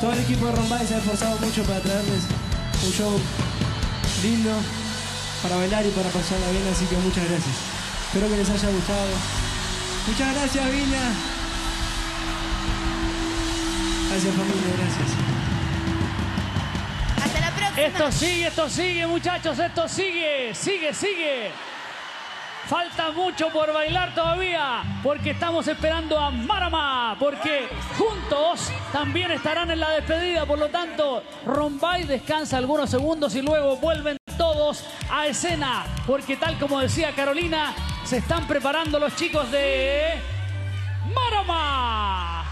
todo 0.00 0.12
el 0.12 0.18
equipo 0.20 0.46
de 0.46 0.52
Rombay 0.52 0.86
se 0.86 0.94
ha 0.94 0.98
esforzado 0.98 1.38
mucho 1.38 1.62
para 1.62 1.80
traerles 1.80 2.22
un 2.84 2.92
show 2.92 3.20
lindo 4.22 4.50
para 5.42 5.56
bailar 5.56 5.86
y 5.86 5.90
para 5.90 6.08
pasarla 6.08 6.50
bien, 6.50 6.66
así 6.72 6.86
que 6.86 6.96
muchas 6.96 7.24
gracias. 7.28 7.54
Espero 8.06 8.28
que 8.28 8.36
les 8.36 8.50
haya 8.50 8.68
gustado. 8.68 9.08
Muchas 10.08 10.34
gracias, 10.34 10.72
Viña. 10.72 11.02
Gracias, 14.08 14.34
familia, 14.34 14.72
gracias. 14.78 15.08
Hasta 17.24 17.40
la 17.40 17.50
próxima. 17.54 17.86
Esto 17.86 18.12
sigue, 18.12 18.46
esto 18.46 18.70
sigue, 18.70 19.06
muchachos, 19.06 19.58
esto 19.58 19.88
sigue, 19.88 20.54
sigue, 20.54 20.94
sigue. 20.94 21.52
Falta 22.68 23.12
mucho 23.12 23.48
por 23.50 23.72
bailar 23.72 24.12
todavía, 24.12 24.82
porque 25.04 25.30
estamos 25.30 25.68
esperando 25.68 26.18
a 26.18 26.32
Marama, 26.32 27.16
porque 27.16 27.68
juntos 27.96 28.72
también 28.92 29.30
estarán 29.30 29.70
en 29.70 29.78
la 29.78 29.90
despedida, 29.90 30.44
por 30.46 30.58
lo 30.58 30.68
tanto, 30.68 31.22
Rombay 31.44 32.02
descansa 32.04 32.56
algunos 32.56 32.90
segundos 32.90 33.36
y 33.36 33.42
luego 33.42 33.76
vuelven 33.76 34.16
todos 34.36 34.84
a 35.08 35.28
escena, 35.28 35.86
porque 36.08 36.36
tal 36.36 36.58
como 36.58 36.80
decía 36.80 37.12
Carolina, 37.14 37.72
se 38.04 38.16
están 38.16 38.48
preparando 38.48 38.98
los 38.98 39.14
chicos 39.14 39.48
de 39.52 40.20
Marama. 41.14 42.44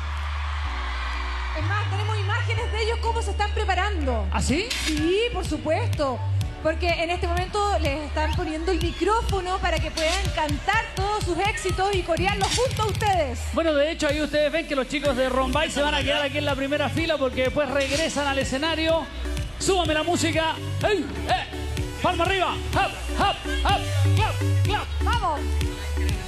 Es 1.59 1.65
más, 1.67 1.91
tenemos 1.91 2.17
imágenes 2.21 2.71
de 2.71 2.83
ellos 2.85 2.99
cómo 3.03 3.21
se 3.21 3.33
están 3.33 3.51
preparando. 3.51 4.29
¿Así? 4.31 4.69
Sí, 4.71 5.23
por 5.33 5.45
supuesto. 5.45 6.21
Porque 6.65 6.89
en 6.89 7.11
este 7.11 7.29
momento 7.29 7.79
les 7.81 8.01
están 8.01 8.33
poniendo 8.33 8.73
el 8.73 8.81
micrófono 8.81 9.59
para 9.59 9.79
que 9.79 9.91
puedan 9.91 10.25
cantar 10.35 10.83
todos 10.97 11.23
sus 11.23 11.39
éxitos 11.39 11.95
y 11.95 12.03
corearlos 12.03 12.49
junto 12.57 12.85
a 12.85 12.87
ustedes. 12.87 13.39
Bueno, 13.53 13.75
de 13.75 13.93
hecho, 13.93 14.09
ahí 14.09 14.23
ustedes 14.23 14.51
ven 14.51 14.67
que 14.67 14.75
los 14.75 14.89
chicos 14.89 15.15
de 15.15 15.29
Rombay 15.29 15.71
se 15.71 15.83
van 15.83 15.95
a 15.95 16.03
quedar 16.03 16.23
aquí 16.23 16.39
en 16.39 16.47
la 16.47 16.55
primera 16.55 16.89
fila 16.89 17.19
porque 17.19 17.43
después 17.43 17.69
regresan 17.69 18.27
al 18.27 18.39
escenario. 18.39 19.07
Súbame 19.59 19.93
la 19.93 20.05
música. 20.05 20.55
¡Ey! 20.89 21.05
¡Eh! 21.29 22.01
¡Palma 22.03 22.25
arriba! 22.25 22.55
¡Hop! 22.73 23.21
¡Hop! 23.21 23.37
¡Hop! 23.67 24.15
¡Clap! 24.17 24.35
¡Clap! 24.65 24.87
¡Vamos! 25.03 25.41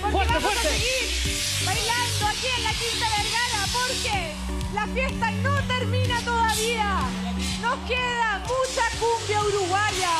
Porque 0.03 0.17
Fuerte, 0.17 0.35
vamos 0.35 0.53
fuerte. 0.53 0.69
a 0.69 0.71
seguir 0.71 1.65
bailando 1.65 2.27
aquí 2.27 2.47
en 2.59 2.63
la 2.63 2.71
Quinta 2.73 3.07
Vergara 3.17 3.67
porque 3.73 4.33
la 4.75 4.87
fiesta 4.89 5.31
no 5.31 5.63
termina 5.67 6.21
todavía. 6.21 7.26
Nos 7.63 7.79
queda 7.89 8.43
mucha 8.47 8.83
cumbia 8.99 9.41
uruguaya. 9.41 10.11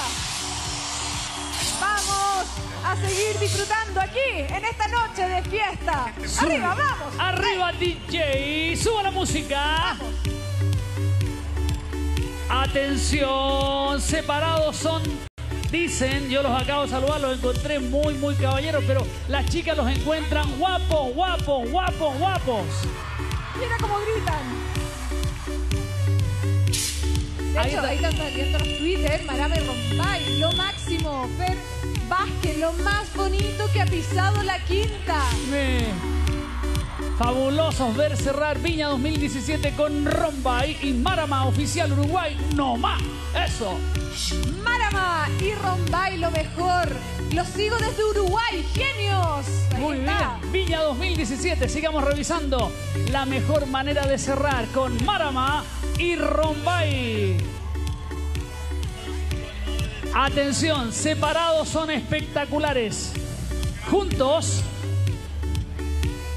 Vamos 1.81 2.47
a 2.85 2.97
seguir 2.97 3.39
disfrutando 3.39 4.01
aquí 4.01 4.19
en 4.33 4.65
esta 4.65 4.89
noche 4.89 5.29
de 5.29 5.43
fiesta. 5.43 6.15
Arriba, 6.41 6.75
vamos. 6.75 7.15
¡Arriba, 7.19 7.73
DJ! 7.73 8.77
¡Suba 8.77 9.03
la 9.03 9.11
música! 9.11 9.97
Atención, 12.49 14.01
separados 14.01 14.77
son, 14.77 15.03
dicen, 15.71 16.31
yo 16.31 16.43
los 16.43 16.63
acabo 16.63 16.85
de 16.85 16.89
saludar, 16.89 17.21
los 17.21 17.37
encontré 17.37 17.81
muy, 17.81 18.15
muy 18.15 18.35
caballeros, 18.37 18.83
pero 18.87 19.07
las 19.29 19.45
chicas 19.47 19.77
los 19.77 19.89
encuentran 19.91 20.59
guapos, 20.59 21.13
guapos, 21.15 21.71
guapos, 21.71 22.19
guapos. 22.19 22.67
Mira 23.59 23.77
cómo 23.81 23.99
gritan. 23.99 24.66
De 27.57 27.63
Ahí 27.63 27.69
hecho, 27.71 27.77
está. 27.79 27.89
ahí 27.89 27.97
están 27.97 28.17
saliendo 28.17 28.59
los 28.59 28.79
Twitter, 28.79 29.23
Marame 29.25 29.57
Rombay, 29.61 30.39
lo 30.39 30.53
máximo, 30.53 31.29
Fer 31.39 31.57
Vázquez, 32.09 32.59
lo 32.59 32.73
más 32.85 33.13
bonito 33.15 33.69
que 33.73 33.81
ha 33.81 33.87
pisado 33.87 34.43
la 34.43 34.59
quinta. 34.65 35.23
Me- 35.51 35.87
Fabulosos 37.19 37.97
ver 37.97 38.15
cerrar 38.17 38.59
Viña 38.59 38.89
2017 38.89 39.73
con 39.75 40.05
Rombay 40.05 40.77
y 40.83 40.93
Marama 40.93 41.47
Oficial 41.47 41.91
Uruguay. 41.93 42.37
No 42.55 42.77
más. 42.77 43.01
Eso. 43.35 43.79
Marama 44.63 45.27
y 45.41 45.55
Rombay, 45.55 46.19
lo 46.19 46.31
mejor. 46.31 46.89
Los 47.33 47.49
sigo 47.49 47.77
desde 47.79 48.05
Uruguay, 48.05 48.65
genios. 48.75 49.47
Ahí 49.75 49.81
Muy 49.81 49.99
está. 50.01 50.39
bien. 50.43 50.53
Viña 50.53 50.81
2017. 50.83 51.69
Sigamos 51.71 52.05
revisando 52.05 52.71
la 53.11 53.25
mejor 53.25 53.67
manera 53.67 54.07
de 54.07 54.19
cerrar 54.19 54.67
con 54.69 55.03
Marama 55.07 55.65
y 55.99 56.17
Rombay. 56.17 57.37
Atención, 60.15 60.93
separados 60.93 61.69
son 61.69 61.91
espectaculares. 61.91 63.13
Juntos 63.91 64.63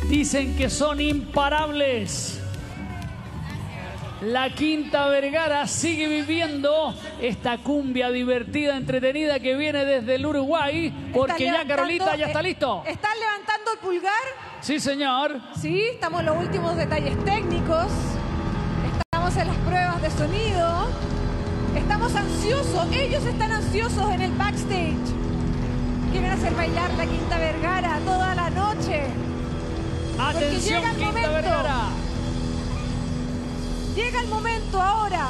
dicen 0.10 0.56
que 0.58 0.70
son 0.70 1.00
imparables. 1.00 2.42
La 4.22 4.54
Quinta 4.54 5.08
Vergara 5.08 5.66
sigue 5.66 6.10
viviendo 6.10 6.94
esta 7.22 7.58
cumbia 7.58 8.12
divertida, 8.12 8.76
entretenida 8.76 9.40
que 9.40 9.56
viene 9.56 9.86
desde 9.86 10.16
el 10.16 10.26
Uruguay, 10.26 10.94
porque 11.14 11.46
ya 11.46 11.66
Carolita 11.66 12.18
ya 12.18 12.28
está 12.28 12.42
eh, 12.42 12.44
listo. 12.44 12.84
¿Están 12.86 13.18
levantando 13.18 13.72
el 13.72 13.80
pulgar? 13.80 14.12
Sí, 14.60 14.78
señor. 14.82 15.40
Sí, 15.58 15.84
estamos 15.94 16.20
en 16.20 16.26
los 16.26 16.38
últimos 16.38 16.76
detalles 16.76 17.18
técnicos. 17.24 17.88
Pruebas 19.70 20.02
de 20.02 20.10
sonido. 20.10 20.88
Estamos 21.76 22.16
ansiosos. 22.16 22.88
Ellos 22.92 23.24
están 23.24 23.52
ansiosos 23.52 24.12
en 24.12 24.22
el 24.22 24.32
backstage. 24.32 25.14
Quieren 26.12 26.32
hacer 26.32 26.56
bailar 26.56 26.90
la 26.94 27.06
Quinta 27.06 27.38
Vergara 27.38 28.00
toda 28.04 28.34
la 28.34 28.50
noche. 28.50 29.04
Atención, 30.20 30.82
llega 30.82 30.90
el 30.90 30.96
Quinta 30.96 31.12
momento. 31.12 31.32
Vergara. 31.34 31.90
Llega 33.96 34.22
el 34.22 34.28
momento 34.28 34.82
ahora 34.82 35.28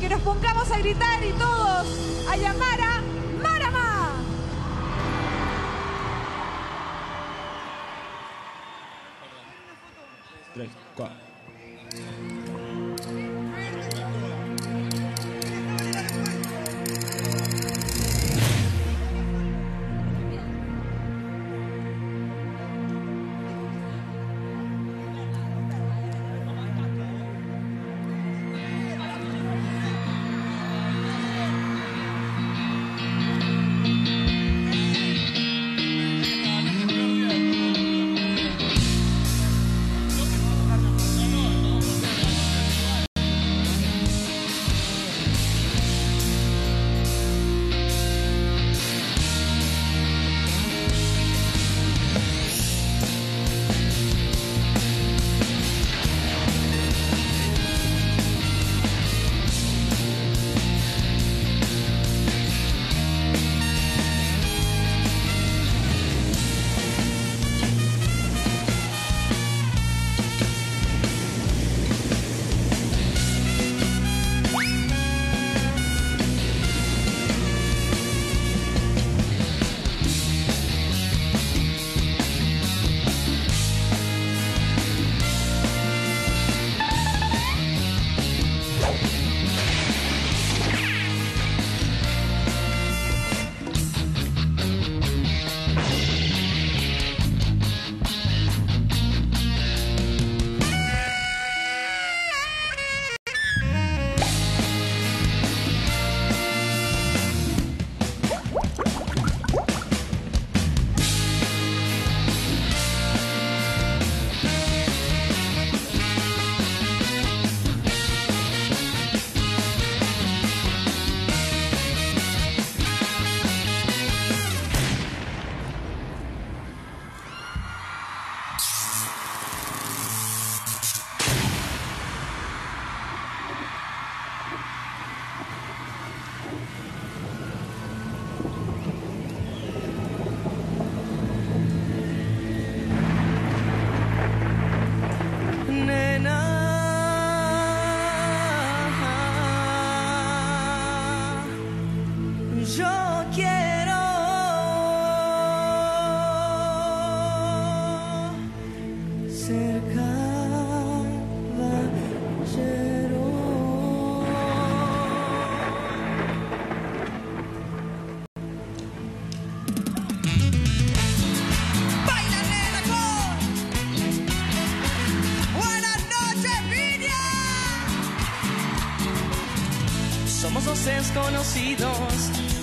que 0.00 0.08
nos 0.08 0.20
pongamos 0.22 0.68
a 0.68 0.78
gritar 0.78 1.22
y 1.22 1.32
todos 1.34 1.86
a 2.28 2.36
llamar 2.36 2.80
a 2.80 3.01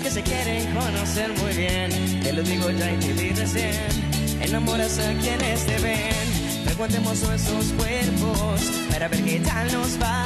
que 0.03 0.11
se 0.11 0.21
quieren 0.23 0.73
conocer 0.73 1.31
muy 1.39 1.53
bien. 1.53 2.21
Te 2.21 2.33
lo 2.33 2.43
digo 2.43 2.69
ya 2.69 2.91
y 2.91 2.97
te 2.97 3.13
vi 3.13 3.29
recién. 3.29 3.73
Enamoras 4.41 4.99
a 4.99 5.13
quienes 5.13 5.65
te 5.65 5.79
ven. 5.79 6.65
Frecuentemos 6.65 7.21
nuestros 7.21 7.65
cuerpos 7.77 8.61
para 8.91 9.07
ver 9.07 9.23
qué 9.23 9.39
tal 9.39 9.71
nos 9.71 9.97
va. 10.01 10.25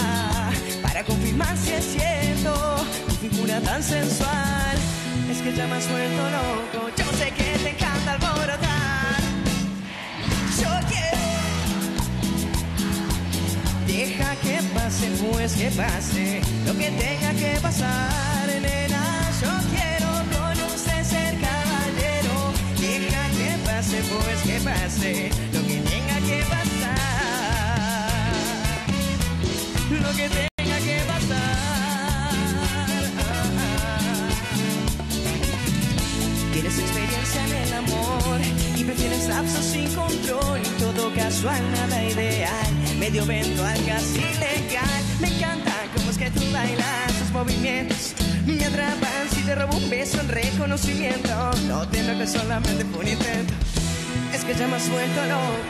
Para 0.82 1.04
confirmar 1.04 1.56
si 1.56 1.72
es 1.72 1.86
cierto 1.86 2.86
tu 3.08 3.16
figura 3.28 3.60
tan 3.62 3.84
sensual. 3.84 4.78
Es 5.30 5.38
que 5.42 5.54
ya 5.54 5.68
me 5.68 5.76
has 5.76 5.88
vuelto 5.90 6.24
loco. 6.32 6.90
Yo 6.98 7.06
sé 7.18 7.32
que 7.32 7.58
te 7.64 7.70
encanta 7.70 8.14
alborotar. 8.14 9.22
Yo 10.62 10.70
quiero. 10.90 11.24
Deja 13.86 14.36
que 14.38 14.60
pase, 14.74 15.08
pues 15.22 15.54
que 15.54 15.70
pase 15.70 16.42
lo 16.66 16.74
que 16.76 16.90
tenga 16.90 17.34
que 17.34 17.60
pasar, 17.62 18.33
que 55.12 55.63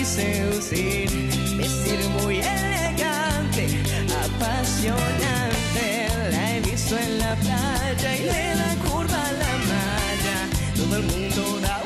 y 0.00 0.04
seducir, 0.04 1.10
vestir 1.58 2.00
muy 2.20 2.36
elegante, 2.38 3.66
apasionante. 4.24 6.08
La 6.30 6.56
he 6.56 6.60
visto 6.60 6.96
en 6.96 7.18
la 7.18 7.34
playa 7.36 8.16
y 8.16 8.22
le 8.24 8.54
da 8.54 8.76
curva 8.88 9.28
a 9.28 9.32
la 9.32 9.52
malla. 9.70 10.48
Todo 10.76 10.96
el 10.96 11.02
mundo 11.02 11.60
da 11.60 11.79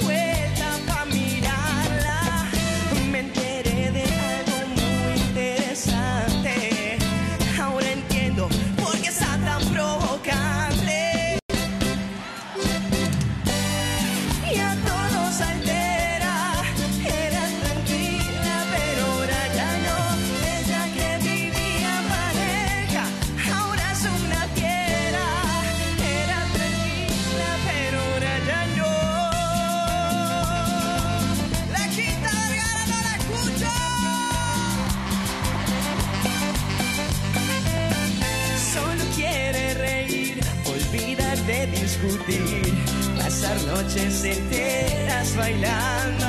pasar 43.18 43.56
noches 43.64 44.24
enteras 44.24 45.36
bailando. 45.36 46.26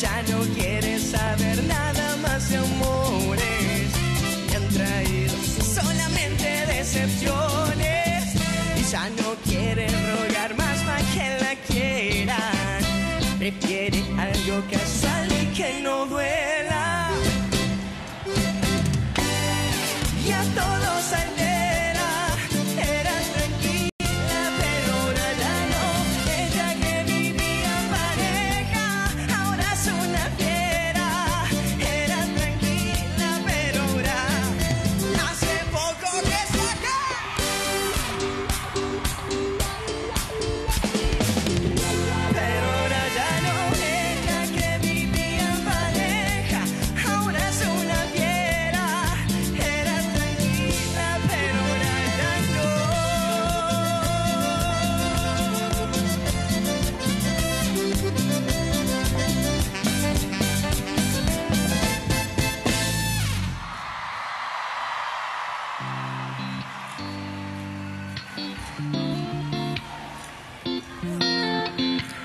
Ya 0.00 0.22
no 0.30 0.40
quiere 0.54 0.98
saber 0.98 1.62
nada 1.64 2.16
más 2.22 2.48
de 2.50 2.56
amores, 2.56 3.88
me 4.48 4.56
han 4.56 4.68
traído 4.68 5.34
solamente 5.74 6.66
decepciones. 6.66 8.34
Y 8.76 8.90
ya 8.90 9.08
no 9.10 9.34
quiere 9.44 9.86
rogar 9.88 10.56
más 10.56 10.78
para 10.80 11.02
que 11.12 11.38
la 11.40 11.54
quieran, 11.68 13.38
prefiere 13.38 14.02
algo 14.18 14.62
casual 14.70 14.93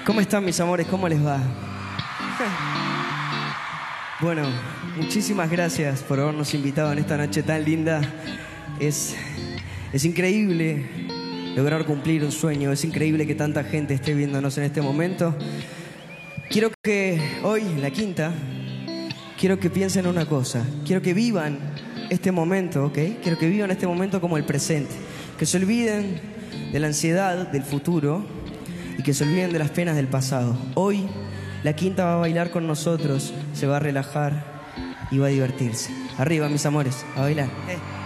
¿Cómo 0.10 0.22
están 0.22 0.43
mis 0.43 0.60
amores? 0.60 0.88
¿Cómo 0.88 1.07
les 1.07 1.24
va? 1.24 1.39
Bueno, 4.20 4.41
muchísimas 4.97 5.51
gracias 5.51 6.01
por 6.01 6.20
habernos 6.20 6.51
invitado 6.55 6.91
en 6.91 6.97
esta 6.97 7.16
noche 7.16 7.43
tan 7.43 7.64
linda. 7.64 8.01
Es, 8.80 9.16
es 9.93 10.05
increíble 10.05 10.84
lograr 11.55 11.86
cumplir 11.86 12.24
un 12.24 12.32
sueño, 12.32 12.72
es 12.72 12.84
increíble 12.86 13.28
que 13.28 13.36
tanta 13.36 13.64
gente 13.64 13.93
esté 13.93 14.16
viéndonos 14.16 14.57
en 14.57 14.64
este 14.64 14.82
momento. 14.82 15.36
Quiero 16.49 16.72
que 16.82 17.22
hoy, 17.43 17.62
la 17.80 17.91
quinta, 17.91 18.34
quiero 19.39 19.60
que 19.60 19.70
piensen 19.70 20.07
una 20.07 20.26
cosa, 20.26 20.66
quiero 20.88 21.03
que 21.03 21.14
vivan 21.14 21.60
este 22.10 22.32
momento, 22.32 22.86
¿ok? 22.86 22.97
Quiero 23.22 23.38
que 23.38 23.47
vivan 23.47 23.70
este 23.70 23.86
momento 23.86 24.20
como 24.20 24.38
el 24.38 24.43
presente. 24.43 24.95
Que 25.38 25.45
se 25.45 25.57
olviden 25.57 26.20
de 26.74 26.80
la 26.80 26.88
ansiedad 26.88 27.51
del 27.51 27.62
futuro 27.62 28.39
y 29.00 29.02
que 29.02 29.14
se 29.14 29.24
olviden 29.24 29.54
de 29.54 29.60
las 29.60 29.70
penas 29.70 29.95
del 29.95 30.08
pasado. 30.08 30.58
Hoy 30.76 31.08
la 31.64 31.72
quinta 31.74 32.04
va 32.04 32.14
a 32.16 32.18
bailar 32.18 32.52
con 32.52 32.68
nosotros, 32.68 33.34
se 33.54 33.66
va 33.66 33.78
a 33.78 33.80
relajar 33.80 34.43
y 35.10 35.20
va 35.20 35.28
a 35.28 35.30
divertirse. 35.30 35.89
Arriba, 36.18 36.50
mis 36.50 36.66
amores, 36.66 37.06
a 37.16 37.22
bailar. 37.22 37.47
Eh. 37.70 37.99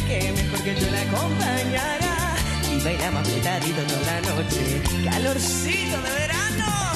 Acerqué. 0.00 0.32
Mejor 0.32 0.62
que 0.62 0.80
yo 0.80 0.90
la 0.90 1.00
acompañara. 1.02 2.34
Y 2.72 2.84
bailamos 2.84 3.28
apretadito 3.28 3.82
toda 3.82 4.12
la 4.12 4.20
noche. 4.20 4.82
Calorcito 5.04 6.02
de 6.02 6.10
verano. 6.10 6.92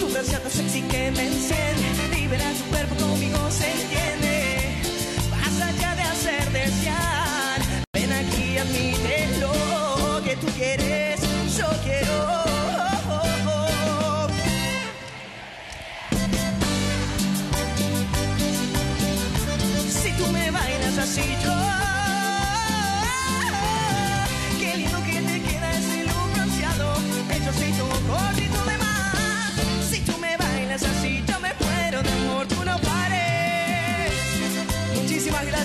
Tu 0.00 0.12
versión 0.12 0.42
sexy 0.50 0.82
que 0.82 1.10
me 1.10 1.26
enciende. 1.26 2.16
Libera 2.16 2.52
tu 2.52 2.64
cuerpo 2.70 2.94
conmigo 2.96 3.50
se 3.50 3.70
entiende. 3.70 4.07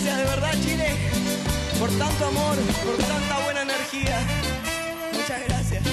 Gracias, 0.03 0.17
de 0.17 0.35
verdad, 0.35 0.53
Chile. 0.61 0.87
Por 1.79 1.89
tanto 1.91 2.25
amor, 2.25 2.57
por 2.57 2.97
tanta 2.97 3.39
buena 3.43 3.61
energía. 3.61 4.19
Muchas 5.13 5.41
gracias. 5.47 5.83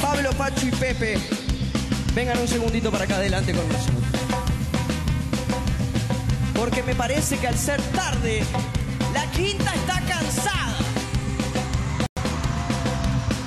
Pablo, 0.00 0.30
Pacho 0.32 0.66
y 0.66 0.70
Pepe, 0.72 1.18
vengan 2.14 2.38
un 2.38 2.48
segundito 2.48 2.90
para 2.90 3.04
acá 3.04 3.16
adelante 3.16 3.52
con 3.52 3.66
nosotros. 3.68 4.00
Porque 6.54 6.82
me 6.82 6.94
parece 6.94 7.38
que 7.38 7.48
al 7.48 7.56
ser 7.56 7.80
tarde, 7.80 8.42
quinta 9.40 9.74
está 9.74 10.00
cansada. 10.02 10.76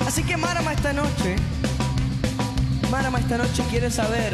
Así 0.06 0.24
que 0.24 0.36
Marama 0.36 0.72
esta 0.72 0.92
noche, 0.92 1.36
Marama 2.90 3.18
esta 3.20 3.38
noche 3.38 3.62
quiere 3.70 3.90
saber 3.90 4.32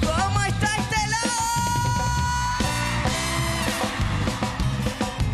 cómo 0.00 0.44
está 0.44 0.68
este 0.82 1.00
lado. 1.14 1.42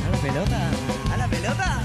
¿A 0.04 0.08
la 0.12 0.18
pelota? 0.18 0.60
¿A 1.12 1.16
la 1.16 1.28
pelota? 1.28 1.82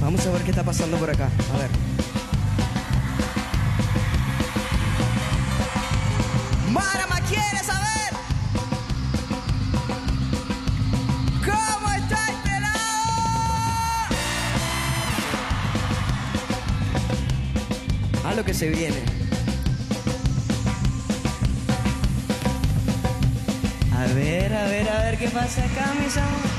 Vamos 0.00 0.26
a 0.26 0.30
ver 0.32 0.42
qué 0.42 0.50
está 0.50 0.64
pasando 0.64 0.96
por 0.96 1.10
acá. 1.10 1.28
A 1.54 1.58
ver. 1.58 1.95
Se 18.56 18.70
viene. 18.70 18.96
A 23.94 24.06
ver, 24.14 24.54
a 24.54 24.64
ver, 24.64 24.88
a 24.88 24.98
ver 25.02 25.18
qué 25.18 25.28
pasa 25.28 25.62
acá, 25.62 25.92
mis 26.02 26.16
amores. 26.16 26.50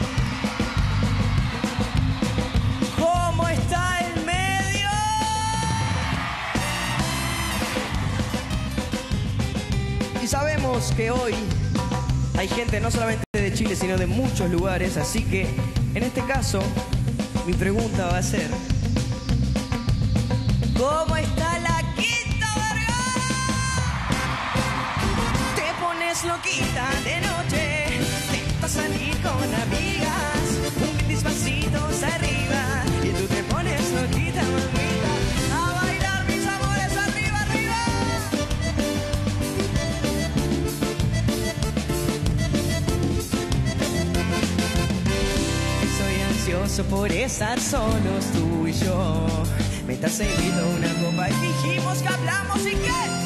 ¿Cómo 3.00 3.48
está 3.48 4.00
el 4.02 4.26
medio? 4.26 4.90
Y 10.24 10.28
sabemos 10.28 10.94
que 10.96 11.10
hoy 11.10 11.34
hay 12.38 12.48
gente 12.48 12.80
no 12.80 12.92
solamente 12.92 13.26
de 13.34 13.54
Chile, 13.56 13.76
sino 13.76 13.98
de 13.98 14.06
muchos 14.06 14.52
lugares, 14.52 14.98
así 14.98 15.24
que 15.24 15.48
en 15.96 16.04
este 16.04 16.22
caso 16.26 16.60
mi 17.48 17.54
pregunta 17.54 18.06
va 18.06 18.20
a 18.20 18.24
ser, 18.24 18.52
¿cómo 20.78 21.16
está 21.16 21.47
Pones 26.18 26.36
loquita 26.36 26.90
de 27.04 27.22
noche, 27.22 27.64
te 28.32 28.62
vas 28.62 28.76
a 28.76 28.82
salir 28.82 29.16
con 29.22 29.54
amigas, 29.54 30.46
un 30.82 30.98
brindis 30.98 31.24
arriba, 32.04 32.84
y 33.04 33.10
tú 33.10 33.28
te 33.28 33.44
pones 33.44 33.82
loquita, 33.92 34.42
mamita, 34.42 35.12
a 35.54 35.74
bailar 35.82 36.26
mis 36.26 36.48
amores 36.48 36.98
arriba, 36.98 37.40
arriba. 37.42 37.82
Soy 45.98 46.22
ansioso 46.22 46.84
por 46.86 47.12
estar 47.12 47.60
solos 47.60 48.26
tú 48.34 48.68
y 48.68 48.74
yo. 48.74 49.28
Te 49.86 49.94
invito 49.94 50.62
a 50.62 50.68
una 50.78 50.94
copa 50.96 51.30
y 51.30 51.34
dijimos 51.48 51.98
que 52.00 52.08
hablamos 52.08 52.62
y 52.66 52.76
que 52.76 53.17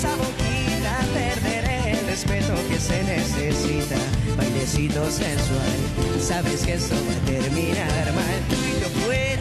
esa 0.00 0.16
boquita 0.16 0.96
perderé 1.12 1.92
el 1.92 2.06
respeto 2.06 2.54
que 2.70 2.80
se 2.80 3.04
necesita. 3.04 3.96
Bailecito 4.34 5.10
sensual, 5.10 5.78
sabes 6.18 6.62
que 6.62 6.72
eso 6.74 6.94
va 6.94 7.14
a 7.16 7.26
terminar 7.26 8.06
mal. 8.14 8.40
Tú 8.48 8.56
y 8.56 8.80
yo 8.80 8.88
fuera 9.04 9.39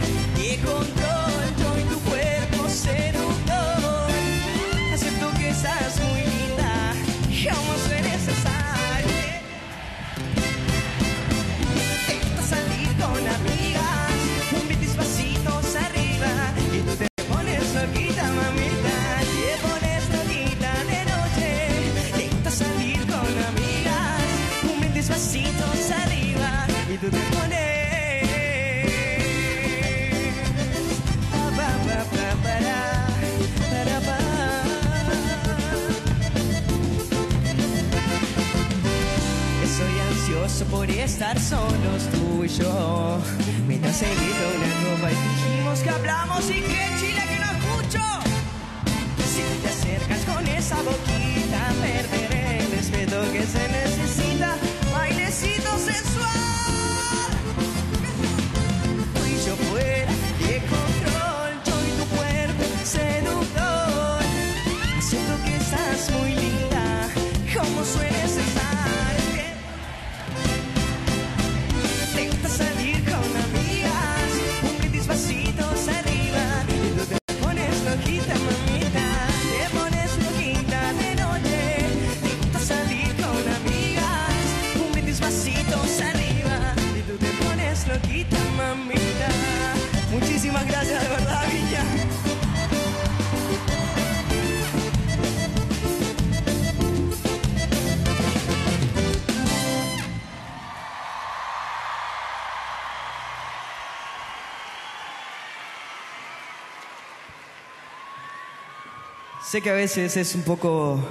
Sé 109.60 109.64
que 109.64 109.72
a 109.72 109.74
veces 109.74 110.16
es 110.16 110.36
un 110.36 110.44
poco... 110.44 111.06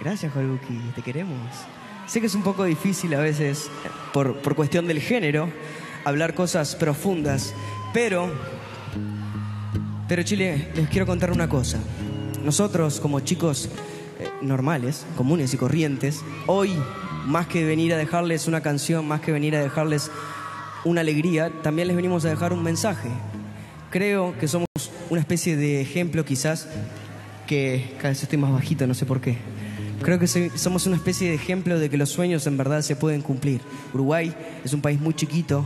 Gracias, 0.00 0.34
Haruki, 0.34 0.80
te 0.94 1.02
queremos. 1.02 1.36
Sé 2.06 2.22
que 2.22 2.26
es 2.26 2.34
un 2.34 2.42
poco 2.42 2.64
difícil 2.64 3.12
a 3.12 3.18
veces, 3.18 3.70
por, 4.14 4.38
por 4.38 4.54
cuestión 4.56 4.86
del 4.86 5.00
género, 5.00 5.50
hablar 6.06 6.32
cosas 6.32 6.74
profundas, 6.74 7.52
pero... 7.92 8.32
Pero 10.08 10.22
Chile, 10.22 10.72
les 10.74 10.88
quiero 10.88 11.04
contar 11.04 11.30
una 11.32 11.50
cosa. 11.50 11.78
Nosotros, 12.42 12.98
como 12.98 13.20
chicos 13.20 13.68
eh, 14.18 14.30
normales, 14.40 15.04
comunes 15.18 15.52
y 15.52 15.58
corrientes, 15.58 16.24
hoy, 16.46 16.78
más 17.26 17.46
que 17.46 17.66
venir 17.66 17.92
a 17.92 17.98
dejarles 17.98 18.46
una 18.46 18.62
canción, 18.62 19.06
más 19.06 19.20
que 19.20 19.32
venir 19.32 19.54
a 19.54 19.60
dejarles 19.60 20.10
una 20.86 21.02
alegría, 21.02 21.52
también 21.62 21.88
les 21.88 21.96
venimos 21.96 22.24
a 22.24 22.30
dejar 22.30 22.54
un 22.54 22.62
mensaje. 22.62 23.10
Creo 23.90 24.34
que 24.38 24.48
somos 24.48 24.65
una 25.10 25.20
especie 25.20 25.56
de 25.56 25.80
ejemplo 25.80 26.24
quizás 26.24 26.68
que 27.46 27.94
cada 27.98 28.10
vez 28.10 28.22
estoy 28.22 28.38
más 28.38 28.52
bajito, 28.52 28.86
no 28.86 28.94
sé 28.94 29.06
por 29.06 29.20
qué. 29.20 29.38
Creo 30.02 30.18
que 30.18 30.26
somos 30.26 30.86
una 30.86 30.96
especie 30.96 31.28
de 31.28 31.34
ejemplo 31.34 31.78
de 31.78 31.88
que 31.88 31.96
los 31.96 32.10
sueños 32.10 32.46
en 32.46 32.56
verdad 32.56 32.82
se 32.82 32.96
pueden 32.96 33.22
cumplir. 33.22 33.60
Uruguay 33.94 34.34
es 34.64 34.72
un 34.72 34.80
país 34.80 35.00
muy 35.00 35.14
chiquito 35.14 35.64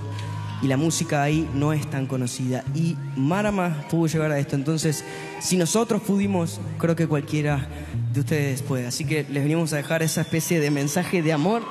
y 0.63 0.69
la 0.69 0.77
música 0.77 1.23
ahí 1.23 1.49
no 1.55 1.73
es 1.73 1.89
tan 1.91 2.07
conocida. 2.07 2.65
Y 2.75 2.97
Marama 3.17 3.85
pudo 3.91 4.07
llegar 4.07 4.31
a 4.31 4.39
esto. 4.39 4.57
Entonces, 4.57 5.05
si 5.41 5.57
nosotros 5.57 6.03
pudimos, 6.03 6.61
creo 6.79 6.95
que 6.95 7.07
cualquiera 7.07 7.67
de 8.13 8.21
ustedes 8.21 8.63
puede. 8.63 8.87
Así 8.87 9.05
que 9.05 9.25
les 9.29 9.43
venimos 9.43 9.73
a 9.73 9.77
dejar 9.77 10.03
esa 10.03 10.21
especie 10.21 10.61
de 10.61 10.71
mensaje 10.71 11.23
de 11.23 11.33
amor. 11.33 11.63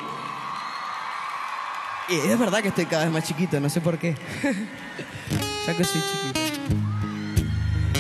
Y 2.10 2.16
es 2.16 2.40
verdad 2.40 2.62
que 2.62 2.70
estoy 2.70 2.86
cada 2.86 3.06
vez 3.06 3.14
más 3.14 3.24
chiquito, 3.24 3.60
no 3.60 3.70
sé 3.70 3.82
por 3.82 3.98
qué. 4.00 4.16
ya 5.68 5.78
que 5.78 5.84
soy 5.84 6.02
chiquito. 6.02 6.49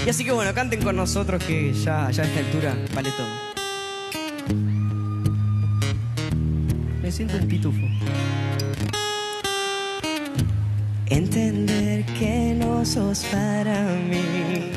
Así 0.10 0.26
que 0.26 0.32
bueno, 0.32 0.52
canten 0.56 0.82
con 0.82 0.96
nosotros 0.96 1.44
que 1.44 1.72
ya, 1.72 2.10
ya 2.10 2.24
a 2.24 2.26
esta 2.26 2.40
altura 2.40 2.76
vale 2.96 3.12
todo. 3.12 3.28
Me 7.00 7.12
siento 7.12 7.38
un 7.38 7.48
pitufo. 7.48 7.86
Entender 11.06 12.06
que 12.18 12.56
no 12.58 12.84
sos 12.86 13.24
para 13.26 13.84
mí. 14.10 14.72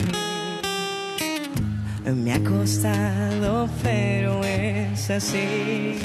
Me 2.15 2.35
ha 2.35 2.45
costado, 2.45 3.71
pero 3.83 4.45
es 4.45 5.09
así. 5.09 5.99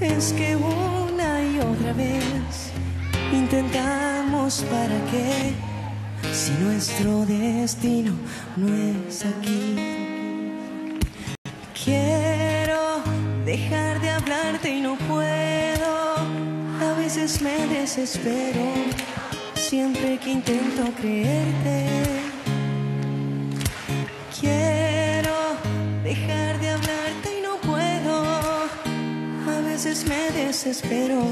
Es 0.00 0.32
que 0.32 0.56
una 0.56 1.40
y 1.44 1.60
otra 1.60 1.92
vez 1.92 2.72
intentamos 3.32 4.64
para 4.68 4.96
qué 5.12 5.54
si 6.36 6.52
nuestro 6.62 7.24
destino 7.24 8.12
no 8.56 8.68
es 8.68 9.24
aquí. 9.24 9.74
Quiero 11.82 13.00
dejar 13.46 14.00
de 14.02 14.10
hablarte 14.10 14.68
y 14.68 14.82
no 14.82 14.96
puedo. 15.08 16.16
A 16.88 16.92
veces 16.98 17.40
me 17.40 17.66
desespero 17.68 18.66
siempre 19.54 20.18
que 20.18 20.32
intento 20.32 20.82
creerte. 21.00 21.86
Quiero 24.38 25.36
dejar 26.04 26.60
de 26.60 26.68
hablarte 26.68 27.38
y 27.38 27.40
no 27.40 27.56
puedo. 27.62 28.14
A 29.56 29.60
veces 29.64 30.04
me 30.06 30.30
desespero. 30.38 31.22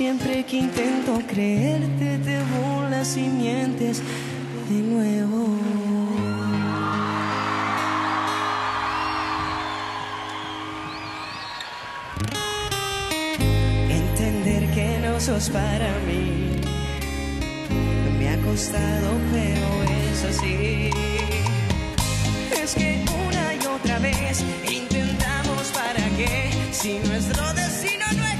Siempre 0.00 0.42
que 0.44 0.56
intento 0.56 1.20
creerte, 1.28 2.16
te 2.24 2.38
burlas 2.54 3.18
y 3.18 3.28
mientes 3.28 4.00
de 4.70 4.76
nuevo. 4.76 5.58
Entender 13.90 14.70
que 14.70 14.98
no 15.06 15.20
sos 15.20 15.50
para 15.50 15.92
mí 16.06 16.62
me 18.18 18.30
ha 18.30 18.38
costado, 18.38 19.10
pero 19.34 19.66
es 20.08 20.24
así. 20.24 20.90
Es 22.62 22.74
que 22.74 23.04
una 23.28 23.54
y 23.54 23.66
otra 23.66 23.98
vez 23.98 24.42
intentamos 24.66 25.68
para 25.74 26.02
qué 26.16 26.48
si 26.72 26.98
nuestro 27.06 27.52
destino 27.52 28.06
no 28.16 28.24
escucha 28.24 28.39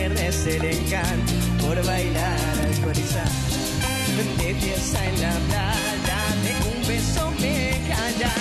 pierdes 0.00 0.46
el 0.46 0.64
encanto 0.64 1.32
por 1.60 1.76
bailar 1.84 2.58
alcoholizada. 2.64 3.30
De 4.38 4.54
fiesta 4.54 5.04
en 5.04 5.20
la 5.20 5.34
playa, 5.48 6.20
de 6.44 6.52
un 6.70 6.88
beso 6.88 7.30
me 7.38 7.78
calla, 7.86 8.32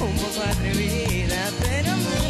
un 0.00 0.16
poco 0.16 0.42
atrevida, 0.42 1.50
pero 1.60 1.92
a 1.92 2.23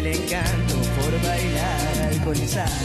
el 0.00 0.06
encanto 0.06 0.76
por 0.96 1.12
bailar 1.22 2.08
alcoholizada 2.10 2.78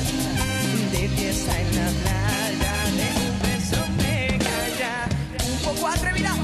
De 0.92 1.08
fiesta 1.08 1.62
en 1.62 1.76
la 1.78 1.90
playa 2.02 2.74
De 2.98 3.08
un 3.26 3.36
beso 3.42 3.82
me 3.98 4.38
calla. 4.38 5.08
Un 5.50 5.60
poco 5.64 5.88
atrevida 5.88 6.36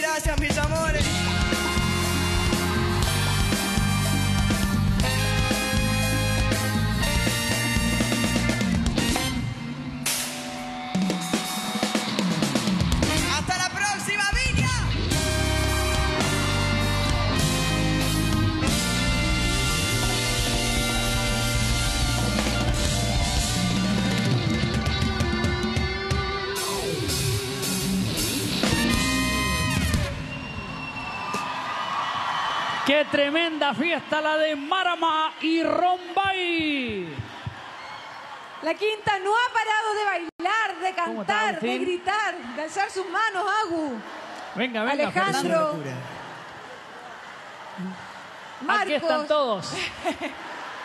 gracias, 0.00 0.40
mis 0.40 0.47
tremenda 33.30 33.74
fiesta 33.74 34.22
la 34.22 34.38
de 34.38 34.56
Marama 34.56 35.34
y 35.42 35.62
Rombay! 35.62 37.14
La 38.62 38.72
quinta 38.72 39.18
no 39.18 39.32
ha 39.34 39.52
parado 39.52 39.94
de 39.94 40.04
bailar, 40.04 40.78
de 40.80 40.94
¿Cómo 41.04 41.20
está, 41.20 41.34
cantar, 41.34 41.60
de 41.60 41.78
gritar, 41.78 42.34
de 42.56 42.62
alzar 42.62 42.90
sus 42.90 43.06
manos, 43.10 43.44
Agu. 43.64 44.00
Venga, 44.54 44.82
venga, 44.82 45.04
Alejandro. 45.04 45.76
Marcos. 48.62 48.82
Aquí 48.82 48.94
están 48.94 49.26
todos. 49.26 49.74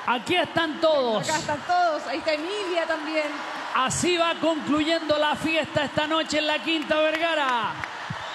Aquí 0.05 0.35
están 0.35 0.81
todos. 0.81 1.29
Acá 1.29 1.39
están 1.39 1.59
todos. 1.61 2.07
Ahí 2.07 2.17
está 2.17 2.33
Emilia 2.33 2.85
también. 2.85 3.27
Así 3.73 4.17
va 4.17 4.35
concluyendo 4.35 5.17
la 5.17 5.37
fiesta 5.37 5.85
esta 5.85 6.07
noche 6.07 6.39
en 6.39 6.47
la 6.47 6.59
Quinta 6.59 6.99
Vergara. 6.99 7.92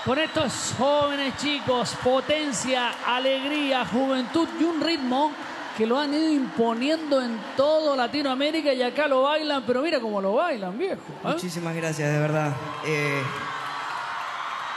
Con 0.09 0.19
estos 0.19 0.75
jóvenes 0.79 1.37
chicos, 1.37 1.95
potencia, 2.03 2.93
alegría, 3.07 3.85
juventud 3.85 4.49
y 4.59 4.65
un 4.65 4.81
ritmo 4.81 5.31
que 5.77 5.87
lo 5.87 5.99
han 5.99 6.15
ido 6.15 6.33
imponiendo 6.33 7.23
en 7.23 7.39
todo 7.59 7.95
Latinoamérica 7.95 8.73
y 8.73 8.81
acá 8.81 9.07
lo 9.07 9.25
bailan, 9.25 9.65
pero 9.67 9.83
mira 9.83 10.01
cómo 10.01 10.23
lo 10.23 10.33
bailan, 10.33 10.79
viejo. 10.79 11.03
¿eh? 11.25 11.25
Muchísimas 11.25 11.77
gracias, 11.77 12.11
de 12.11 12.19
verdad. 12.21 12.57
Eh, 12.87 13.21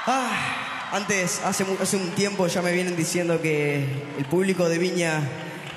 ah, 0.07 0.31
antes, 0.91 1.41
hace, 1.45 1.65
hace 1.81 1.95
un 1.95 2.09
tiempo 2.09 2.45
ya 2.47 2.61
me 2.61 2.73
vienen 2.73 2.97
diciendo 2.97 3.41
que 3.41 3.85
el 4.17 4.25
público 4.25 4.67
de 4.67 4.79
Viña 4.79 5.21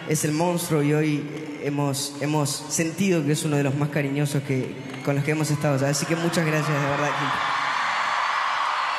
es 0.08 0.24
el 0.24 0.32
monstruo 0.32 0.82
y 0.82 0.94
hoy 0.94 1.60
hemos, 1.62 2.16
hemos 2.20 2.50
sentido 2.50 3.24
que 3.24 3.30
es 3.30 3.44
uno 3.44 3.54
de 3.54 3.62
los 3.62 3.76
más 3.76 3.90
cariñosos 3.90 4.42
que, 4.42 4.74
con 5.04 5.14
los 5.14 5.22
que 5.22 5.30
hemos 5.30 5.48
estado. 5.52 5.86
Así 5.86 6.06
que 6.06 6.16
muchas 6.16 6.44
gracias, 6.44 6.72
de 6.72 6.88
verdad. 6.88 7.10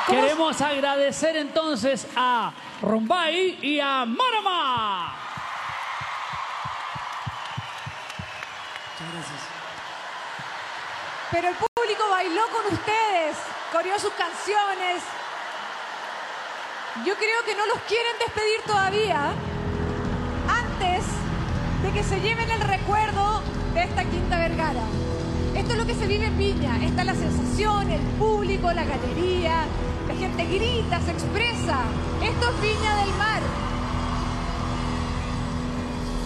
Queremos 0.07 0.61
agradecer 0.61 1.35
entonces 1.35 2.05
a 2.15 2.53
Rombay 2.81 3.57
y 3.61 3.79
a 3.79 4.05
Marama. 4.05 5.15
Pero 11.31 11.47
el 11.49 11.55
público 11.55 12.03
bailó 12.11 12.43
con 12.49 12.73
ustedes, 12.73 13.35
coreó 13.71 13.99
sus 13.99 14.13
canciones. 14.13 15.01
Yo 17.03 17.15
creo 17.15 17.43
que 17.43 17.55
no 17.55 17.65
los 17.65 17.79
quieren 17.81 18.13
despedir 18.19 18.61
todavía 18.65 19.33
antes 20.47 21.03
de 21.81 21.91
que 21.91 22.03
se 22.03 22.21
lleven 22.21 22.49
el 22.51 22.61
recuerdo 22.61 23.41
de 23.73 23.83
esta 23.83 24.03
Quinta 24.05 24.37
Vergara. 24.37 24.83
Esto 25.55 25.71
es 25.71 25.77
lo 25.77 25.85
que 25.85 25.95
se 25.95 26.05
vive 26.05 26.25
en 26.25 26.37
Viña. 26.37 26.83
Esta 26.83 27.01
es 27.01 27.07
la 27.07 27.15
sensación, 27.15 27.89
el 27.89 28.01
público, 28.19 28.71
la 28.73 28.83
galería, 28.83 29.65
la 30.07 30.15
gente 30.15 30.45
grita, 30.45 30.99
se 31.01 31.11
expresa. 31.11 31.79
Esto 32.21 32.49
es 32.49 32.61
Viña 32.61 32.95
del 32.97 33.09
Mar. 33.15 33.41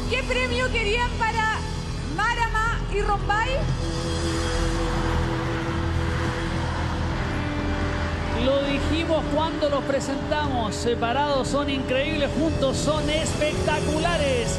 ¿Qué 0.09 0.23
premio 0.23 0.71
querían 0.71 1.11
para 1.19 1.59
Marama 2.15 2.79
y 2.91 3.01
Rombay? 3.01 3.49
Lo 8.43 8.63
dijimos 8.63 9.23
cuando 9.35 9.69
los 9.69 9.83
presentamos. 9.83 10.73
Separados 10.73 11.49
son 11.49 11.69
increíbles, 11.69 12.31
juntos 12.39 12.77
son 12.77 13.07
espectaculares. 13.09 14.57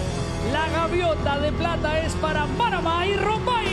La 0.52 0.68
gaviota 0.68 1.40
de 1.40 1.50
plata 1.50 2.00
es 2.00 2.12
para 2.14 2.46
Marama 2.46 3.06
y 3.06 3.16
Rombay. 3.16 3.69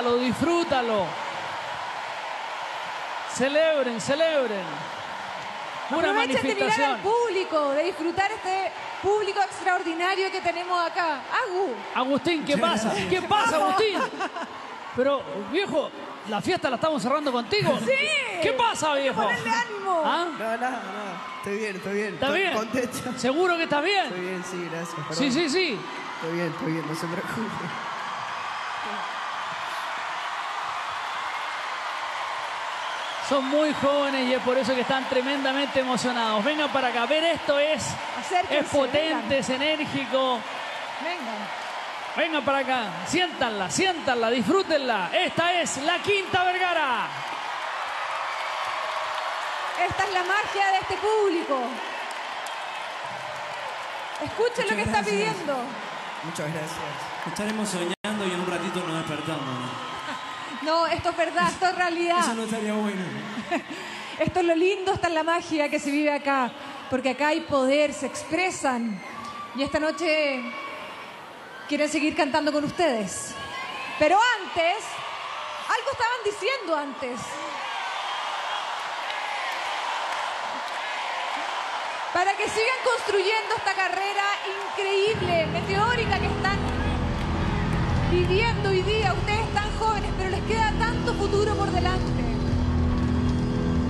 Gózalo, 0.00 0.16
disfrútalo. 0.18 1.06
Celebren, 3.34 4.00
celebren. 4.00 4.64
Una 5.90 6.10
Aprovechen 6.10 6.42
de 6.46 6.54
mirar 6.54 6.70
al 6.70 6.78
manifestación. 6.78 7.00
público, 7.00 7.70
de 7.72 7.82
disfrutar 7.84 8.32
este 8.32 8.72
público 9.02 9.40
extraordinario 9.42 10.30
que 10.30 10.40
tenemos 10.40 10.86
acá. 10.86 11.20
Agu, 11.44 11.74
Agustín, 11.94 12.44
¿qué 12.44 12.56
pasa? 12.56 12.94
¿Qué 13.10 13.20
pasa, 13.22 13.56
Agustín? 13.56 13.98
Pero, 14.96 15.22
viejo, 15.52 15.90
la 16.28 16.40
fiesta 16.40 16.70
la 16.70 16.76
estamos 16.76 17.02
cerrando 17.02 17.30
contigo. 17.30 17.78
Sí. 17.80 18.40
¿Qué 18.42 18.52
pasa, 18.52 18.94
viejo? 18.94 19.22
ponle 19.22 19.50
ánimo. 19.50 20.02
¿Ah? 20.04 20.26
No, 20.32 20.38
nada, 20.38 20.56
nada. 20.56 21.22
Estoy 21.38 21.58
bien, 21.58 21.76
estoy 21.76 21.94
bien. 21.94 22.14
¿Está 22.14 22.26
estoy 22.26 22.40
bien? 22.40 22.54
contento. 22.54 23.18
¿Seguro 23.18 23.56
que 23.56 23.62
está 23.64 23.80
bien? 23.80 24.04
Estoy 24.04 24.20
bien, 24.20 24.44
sí, 24.50 24.68
gracias. 24.70 24.94
perdón. 24.94 25.14
Sí, 25.14 25.30
sí, 25.32 25.50
sí. 25.50 25.78
Estoy 26.16 26.34
bien, 26.36 26.46
estoy 26.48 26.72
bien, 26.72 26.86
no 26.88 26.94
se 26.94 27.06
preocupe. 27.06 27.64
Son 33.30 33.44
muy 33.44 33.72
jóvenes 33.74 34.26
y 34.28 34.34
es 34.34 34.42
por 34.42 34.58
eso 34.58 34.74
que 34.74 34.80
están 34.80 35.08
tremendamente 35.08 35.78
emocionados. 35.78 36.44
Vengan 36.44 36.68
para 36.70 36.88
acá. 36.88 37.06
Ver 37.06 37.22
esto 37.22 37.60
es, 37.60 37.86
Acérquense, 38.18 38.58
es 38.58 38.66
potente, 38.66 39.04
vengan. 39.12 39.32
es 39.32 39.48
enérgico. 39.50 40.40
vengan. 41.00 41.60
Vengan 42.16 42.44
para 42.44 42.58
acá. 42.58 42.86
Siéntanla, 43.06 43.70
siéntanla, 43.70 44.30
disfrútenla. 44.30 45.10
Esta 45.12 45.52
es 45.60 45.76
la 45.76 45.98
Quinta 45.98 46.42
Vergara. 46.42 47.06
Esta 49.88 50.04
es 50.04 50.12
la 50.12 50.24
magia 50.24 50.72
de 50.72 50.78
este 50.78 50.96
público. 50.96 51.60
Escuchen 54.24 54.68
lo 54.70 54.74
que 54.74 54.82
está 54.82 55.02
pidiendo. 55.04 55.56
Muchas 56.24 56.52
gracias. 56.52 56.80
Estaremos 57.28 57.68
soñando 57.68 58.26
y 58.26 58.32
en 58.32 58.40
un 58.40 58.50
ratito 58.50 58.80
nos 58.88 58.96
despertamos. 58.98 59.89
¿No? 60.62 60.86
Esto 60.86 61.10
es 61.10 61.16
verdad, 61.16 61.48
esto 61.48 61.66
es 61.66 61.74
realidad. 61.76 62.20
Eso 62.20 62.34
no 62.34 62.44
estaría 62.44 62.72
bueno. 62.72 63.02
Esto 64.18 64.40
es 64.40 64.46
lo 64.46 64.54
lindo, 64.54 64.92
esta 64.92 65.08
es 65.08 65.14
la 65.14 65.22
magia 65.22 65.70
que 65.70 65.78
se 65.78 65.90
vive 65.90 66.12
acá. 66.12 66.52
Porque 66.90 67.08
acá 67.10 67.28
hay 67.28 67.40
poder, 67.40 67.94
se 67.94 68.04
expresan. 68.04 69.00
Y 69.56 69.62
esta 69.62 69.80
noche 69.80 70.42
quieren 71.66 71.88
seguir 71.88 72.14
cantando 72.14 72.52
con 72.52 72.64
ustedes. 72.64 73.34
Pero 73.98 74.18
antes, 74.42 74.84
algo 75.68 75.90
estaban 75.90 76.18
diciendo 76.24 76.76
antes. 76.76 77.20
Para 82.12 82.36
que 82.36 82.44
sigan 82.48 82.78
construyendo 82.84 83.54
esta 83.56 83.72
carrera 83.72 84.24
increíble, 84.74 85.46
meteórica 85.46 86.18
que 86.18 86.26
están 86.26 86.58
viviendo 88.10 88.68
hoy 88.68 88.82
día. 88.82 88.99
Futuro 91.20 91.54
por 91.54 91.70
delante. 91.70 92.24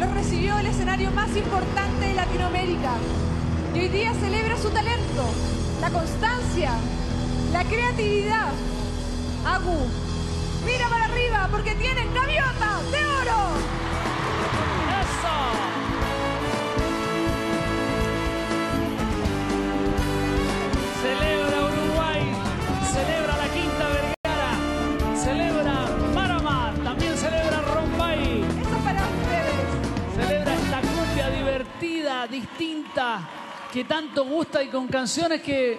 Los 0.00 0.12
recibió 0.14 0.58
el 0.58 0.66
escenario 0.66 1.12
más 1.12 1.34
importante 1.36 2.06
de 2.06 2.14
Latinoamérica. 2.14 2.90
Y 3.72 3.78
hoy 3.78 3.88
día 3.88 4.12
celebra 4.14 4.56
su 4.56 4.68
talento, 4.70 5.22
la 5.80 5.90
constancia, 5.90 6.72
la 7.52 7.62
creatividad. 7.64 8.50
Agu, 9.46 9.78
mira 10.66 10.88
para 10.88 11.04
arriba 11.04 11.48
porque 11.52 11.76
tienen 11.76 12.12
gaviotas 12.12 12.90
de 12.90 13.04
oro. 13.04 13.79
Distinta, 32.26 33.20
que 33.72 33.84
tanto 33.84 34.24
gusta 34.24 34.62
y 34.62 34.68
con 34.68 34.88
canciones 34.88 35.42
que 35.42 35.78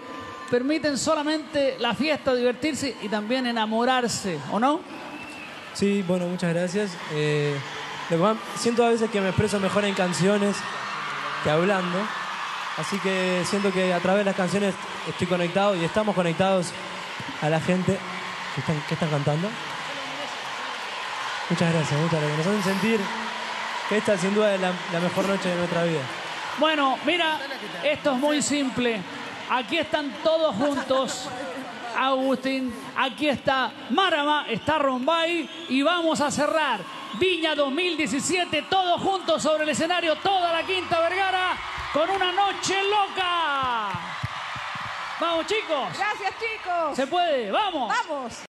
permiten 0.49 0.97
solamente 0.97 1.77
la 1.79 1.93
fiesta, 1.93 2.35
divertirse 2.35 2.97
y 3.01 3.07
también 3.07 3.47
enamorarse, 3.47 4.37
¿o 4.51 4.59
no? 4.59 4.81
Sí, 5.73 6.03
bueno, 6.05 6.27
muchas 6.27 6.53
gracias. 6.53 6.91
Eh, 7.13 7.57
siento 8.57 8.85
a 8.85 8.89
veces 8.89 9.09
que 9.09 9.21
me 9.21 9.29
expreso 9.29 9.59
mejor 9.59 9.85
en 9.85 9.93
canciones 9.93 10.57
que 11.43 11.49
hablando. 11.49 11.97
Así 12.77 12.97
que 12.99 13.43
siento 13.45 13.71
que 13.71 13.93
a 13.93 13.99
través 13.99 14.21
de 14.21 14.25
las 14.25 14.35
canciones 14.35 14.75
estoy 15.07 15.27
conectado 15.27 15.75
y 15.75 15.83
estamos 15.83 16.15
conectados 16.15 16.67
a 17.41 17.49
la 17.49 17.59
gente 17.59 17.97
que 18.53 18.61
están, 18.61 18.81
que 18.87 18.93
están 18.93 19.09
cantando. 19.09 19.49
Muchas 21.49 21.73
gracias, 21.73 21.99
muchas 21.99 22.19
gracias. 22.19 22.37
Nos 22.37 22.47
hacen 22.47 22.63
sentir 22.63 22.99
que 23.87 23.97
esta 23.97 24.17
sin 24.17 24.33
duda 24.33 24.55
es 24.55 24.61
la 24.61 24.99
mejor 25.01 25.27
noche 25.27 25.49
de 25.49 25.55
nuestra 25.55 25.83
vida. 25.83 26.01
Bueno, 26.58 26.97
mira, 27.06 27.39
esto 27.84 28.12
es 28.12 28.18
muy 28.18 28.41
simple. 28.41 29.02
Aquí 29.49 29.78
están 29.78 30.12
todos 30.24 30.56
juntos. 30.56 31.30
Agustín, 31.97 32.74
aquí 32.95 33.28
está 33.28 33.72
Marama, 33.89 34.45
está 34.47 34.80
Rombay 34.80 35.49
y 35.68 35.82
vamos 35.82 36.22
a 36.22 36.32
cerrar 36.32 36.80
Viña 37.20 37.54
2017 37.54 38.62
todos 38.70 39.02
juntos 39.02 39.43
sobre 39.43 39.64
el 39.64 39.70
escenario, 39.70 40.16
toda 40.16 40.54
la 40.54 40.64
Quinta 40.64 40.99
Vergara 41.02 41.58
con 41.91 42.10
una 42.10 42.32
noche 42.32 42.82
loca. 42.84 43.89
Vamos 45.20 45.45
chicos, 45.45 45.97
Gracias, 45.97 46.34
chicos. 46.39 46.95
se 46.95 47.08
puede, 47.08 47.52
vamos. 47.52 47.93
Vamos. 48.08 48.51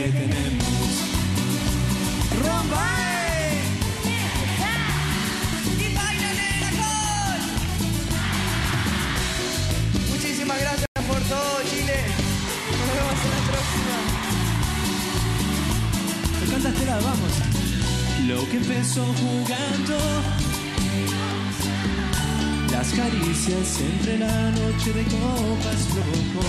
que 0.00 0.08
tenemos. 0.12 0.92
¡Román! 2.40 2.80
Eh. 4.06 4.30
gracias 10.46 10.86
por 11.06 11.20
todo, 11.28 11.62
Chile. 11.70 11.98
Nos 12.78 12.88
vemos 12.96 13.18
en 13.26 13.30
la 13.36 13.42
próxima. 13.50 13.96
¿De 16.40 16.46
cuántas 16.46 16.74
telas 16.74 17.00
vamos? 17.04 17.32
Lo 18.26 18.40
que 18.48 18.56
empezó 18.56 19.04
jugando. 19.04 19.96
Las 22.72 22.88
caricias 22.94 23.80
entre 23.80 24.18
la 24.18 24.50
noche 24.52 24.92
de 24.94 25.04
copas 25.04 25.80
provocó 25.92 26.48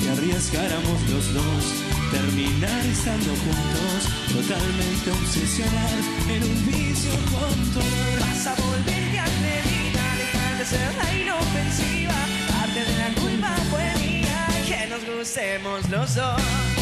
que 0.00 0.10
arriesgáramos 0.10 0.98
los 1.10 1.32
dos 1.32 1.91
terminar 2.12 2.84
estando 2.84 3.32
juntos, 3.44 4.00
totalmente 4.28 5.10
obsesionados 5.10 6.06
en 6.28 6.42
un 6.44 6.66
vicio 6.66 7.12
con 7.32 7.74
dolor. 7.74 8.20
Vas 8.20 8.46
a 8.46 8.54
volverte 8.54 9.18
atrevida, 9.18 10.04
dejar 10.18 10.58
de 10.58 10.64
ser 10.66 10.94
la 11.00 11.08
inofensiva. 11.20 12.18
Parte 12.48 12.80
de 12.84 12.98
la 12.98 13.10
culpa 13.20 13.56
fue 13.70 13.86
mía, 14.04 14.46
que 14.68 14.86
nos 14.88 15.02
gustemos 15.16 15.88
los 15.88 16.14
dos. 16.14 16.81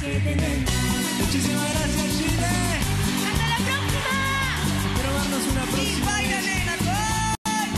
Que 0.00 0.20
tenemos. 0.20 0.70
Muchísimas 1.18 1.70
gracias, 1.72 2.18
Chile. 2.18 2.52
¡Hasta 3.28 3.46
la 3.48 3.56
próxima! 3.66 4.14
Quiero 4.94 5.10
vernos 5.14 5.44
una 5.52 5.64
Y 5.64 5.66
próxima. 5.72 6.06
baila, 6.10 6.38
nena, 6.40 6.74
con. 6.78 7.70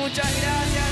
Muchas 0.00 0.30
gracias. 0.40 0.89